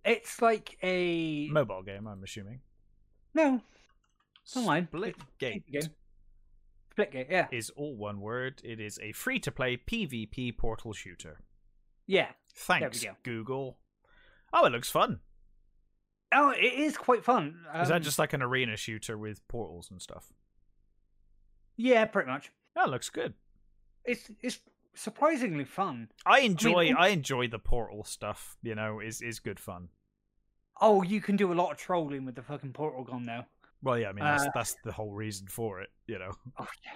[0.06, 2.60] It's like a Mobile game, I'm assuming.
[3.34, 3.60] No
[4.56, 4.88] online.
[4.92, 5.82] It's a Gate game.
[6.96, 8.60] Splitgate, yeah, is all one word.
[8.64, 11.40] It is a free to play PvP portal shooter.
[12.06, 12.28] yeah.
[12.52, 13.10] Thanks, go.
[13.22, 13.78] Google.
[14.52, 15.20] Oh, it looks fun.
[16.34, 17.64] Oh, it is quite fun.
[17.80, 20.32] Is that Um, just like an arena shooter with portals and stuff?
[21.76, 22.50] yeah, pretty much.
[22.74, 23.34] That looks good.
[24.04, 24.60] It's it's
[24.94, 26.08] surprisingly fun.
[26.26, 29.88] I enjoy all- I enjoy the portal stuff, you know, is is good fun.
[30.80, 33.46] Oh, you can do a lot of trolling with the fucking portal gun now.
[33.82, 36.32] Well, yeah, I mean that's Uh, that's the whole reason for it, you know.
[36.58, 36.92] Oh yeah.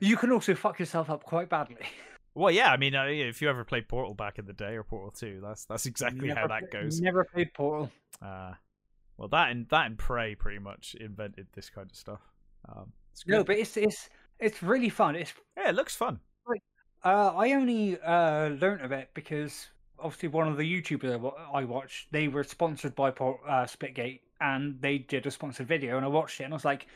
[0.00, 1.76] You can also fuck yourself up quite badly.
[2.34, 4.84] Well, yeah, I mean uh, if you ever played Portal back in the day or
[4.84, 7.00] Portal 2, that's that's exactly how that play- goes.
[7.00, 7.90] Never played Portal.
[8.22, 8.52] Uh
[9.16, 12.20] well, that and that and Prey pretty much invented this kind of stuff.
[12.68, 14.08] Um, it's No, but it's it's
[14.38, 15.16] it's really fun.
[15.16, 16.20] It's yeah, it looks fun.
[17.04, 19.68] Uh, I only uh, learnt of it because
[20.00, 23.12] obviously one of the YouTubers I wa- watched, they were sponsored by uh,
[23.66, 26.86] Splitgate, and they did a sponsored video, and I watched it, and I was like,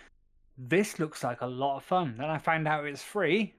[0.56, 3.54] "This looks like a lot of fun." Then I found out it's free,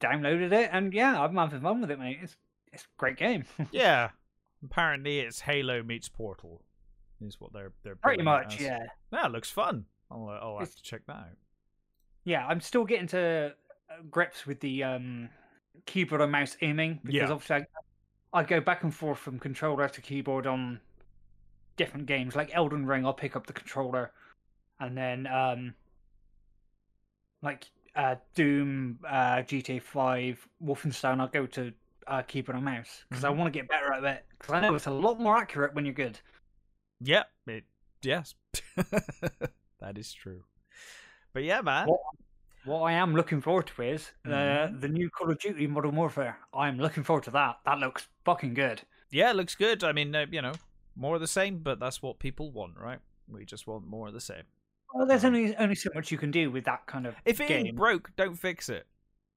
[0.00, 2.18] downloaded it, and yeah, I'm having fun with it, mate.
[2.22, 2.36] It's
[2.72, 3.44] it's a great game.
[3.72, 4.10] Yeah.
[4.64, 6.62] Apparently, it's Halo meets Portal,
[7.20, 8.86] is what they're they're Pretty much, yeah.
[9.12, 9.84] Yeah, looks fun.
[10.10, 11.36] I'll I'll have It's- to check that out.
[12.24, 13.54] Yeah, I'm still getting to
[13.90, 15.28] uh, grips with the um,
[15.84, 17.30] keyboard and mouse aiming because Yeah.
[17.30, 17.66] obviously I,
[18.32, 20.80] I go back and forth from controller to keyboard on
[21.76, 22.36] different games.
[22.36, 24.12] Like Elden Ring, I'll pick up the controller,
[24.80, 25.74] and then um,
[27.42, 31.72] like uh, Doom, uh, GTA Five, Wolfenstein, I'll go to
[32.06, 33.36] uh, keyboard and mouse because I Mhm.
[33.36, 34.24] want to get better at it.
[34.38, 36.20] Because I know it's a lot more accurate when you're good.
[37.00, 37.64] Yeah, it
[38.02, 38.34] yes,
[39.80, 40.44] that is true.
[41.32, 41.88] But yeah, man.
[41.88, 42.00] What,
[42.66, 44.80] what I am looking forward to is uh, Mhm.
[44.80, 46.38] the new Call of Duty Modern Warfare.
[46.52, 47.60] I'm looking forward to that.
[47.64, 48.82] That looks fucking good.
[49.10, 49.82] Yeah, it looks good.
[49.84, 50.52] I mean, uh, you know,
[50.94, 52.98] more of the same, but that's what people want, right?
[53.28, 54.42] We just want more of the same.
[54.94, 57.40] Well, there's Um, only only so much you can do with that kind of If
[57.40, 57.66] it game.
[57.66, 58.86] ain't broke, don't fix it.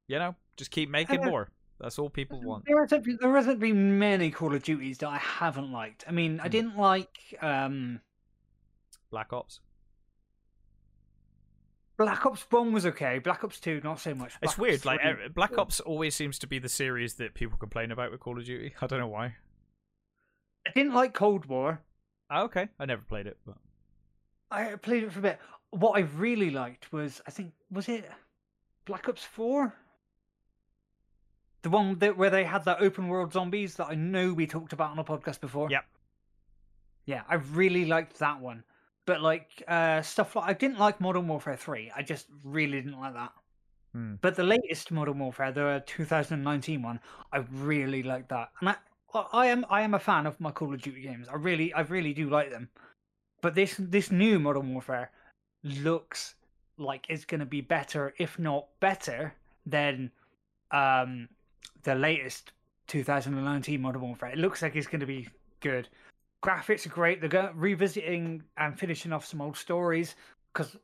[0.08, 1.52] You know, just keep making Uh, more.
[1.80, 2.66] That's all people want.
[2.66, 6.04] There hasn't been, there hasn't been many Call of Duties that I haven't liked.
[6.08, 6.50] I mean, I Hmm.
[6.50, 8.02] didn't like um
[9.12, 9.60] Black Ops.
[12.00, 13.20] Black Ops One was okay.
[13.20, 14.34] Black Ops Two, not so much.
[14.42, 14.76] it's weird.
[14.76, 18.10] Ops Like 3 Black Ops always seems to be the series that people complain about
[18.10, 18.74] with Call of Duty.
[18.82, 19.36] I don't know why.
[20.66, 21.82] I didn't like Cold War.
[22.32, 23.58] Oh, okay, I never played it, but
[24.50, 25.40] I played it for a bit.
[25.72, 28.10] What I really liked was, I think, was it
[28.86, 29.76] Black Ops Four?
[31.64, 34.72] The one that where they had that open world zombies that I know we talked
[34.72, 35.70] about on a podcast before.
[35.70, 35.84] Yep.
[37.06, 38.64] Yeah, I really liked that one.
[39.10, 41.92] But like uh stuff like I didn't like Modern Warfare Three.
[41.96, 43.32] I just really didn't like that.
[43.94, 44.16] Hmm.
[44.22, 47.00] But the latest Modern Warfare, the 2019 one,
[47.34, 48.50] I really like that.
[48.60, 48.76] And I,
[49.34, 51.28] I am I am a fan of my Call of Duty games.
[51.28, 52.70] I really I really do like them.
[53.42, 55.10] But this this new Modern Warfare
[55.64, 56.36] looks
[56.78, 59.34] like it's going to be better, if not better,
[59.66, 60.12] than
[60.70, 61.30] um
[61.82, 62.52] the latest
[62.86, 64.30] 2019 Modern Warfare.
[64.30, 65.28] It looks like it's going to be
[65.62, 65.90] good.
[66.44, 67.20] Graphics are great.
[67.20, 70.16] They're going, revisiting and finishing off some old stories
[70.54, 70.78] because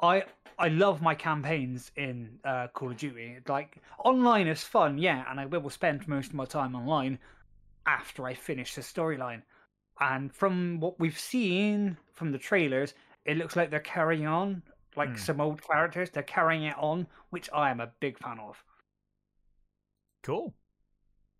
[0.00, 0.24] I
[0.58, 3.38] I love my campaigns in uh, Call of Duty.
[3.48, 7.18] Like online is fun, yeah, and I will spend most of my time online
[7.86, 9.42] after I finish the storyline.
[10.00, 14.62] And from what we've seen from the trailers, it looks like they're carrying on
[14.96, 15.16] like Hmm.
[15.18, 16.10] some old characters.
[16.10, 18.62] They're carrying it on, which I am a big fan of.
[20.22, 20.54] cool.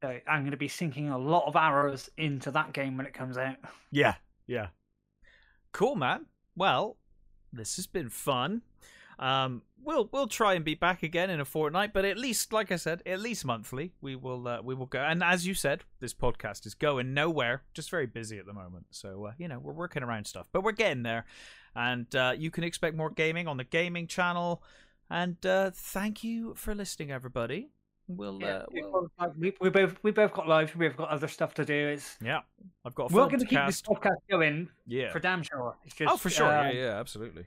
[0.02, 3.14] So I'm going to be sinking a lot of arrows into that game when it
[3.14, 3.54] comes out.
[3.92, 4.16] Yeah,
[4.48, 4.68] yeah.
[5.70, 6.26] Cool, man.
[6.56, 6.96] Well,
[7.52, 8.62] this has been fun.
[9.20, 12.72] Um, we'll we'll try and be back again in a fortnight, but at least, like
[12.72, 14.98] I said, at least monthly, we will uh, we will go.
[14.98, 17.62] And as you said, this podcast is going nowhere.
[17.72, 20.64] Just very busy at the moment, so uh, you know we're working around stuff, but
[20.64, 21.26] we're getting there.
[21.76, 24.64] And uh, you can expect more gaming on the gaming channel.
[25.08, 27.70] And uh, thank you for listening, everybody.
[28.08, 30.74] We'll, uh, we'll we, we both we both got lives.
[30.76, 31.88] We've got other stuff to do.
[31.88, 32.40] It's yeah.
[32.84, 33.84] I've got a we're going to to keep cast.
[33.86, 35.12] this podcast going Yeah.
[35.12, 35.76] for damn sure.
[35.84, 36.46] It's just, oh, for sure.
[36.46, 37.46] uh, yeah, yeah, absolutely.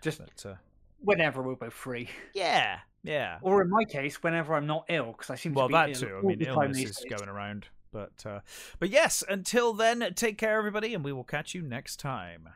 [0.00, 0.54] Just But uh,
[1.00, 3.38] whenever we're both free, yeah, yeah.
[3.42, 5.88] or in my case, whenever I'm not ill, because I seem Well, to be that
[6.02, 6.18] ill too.
[6.18, 7.18] I mean, the time illness is days.
[7.18, 7.68] going around.
[7.92, 8.40] But uh,
[8.80, 12.48] but yes, until then, take care, everybody, and we will catch you next time.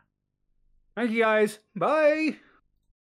[0.97, 1.59] Thank you guys.
[1.77, 2.37] Bye.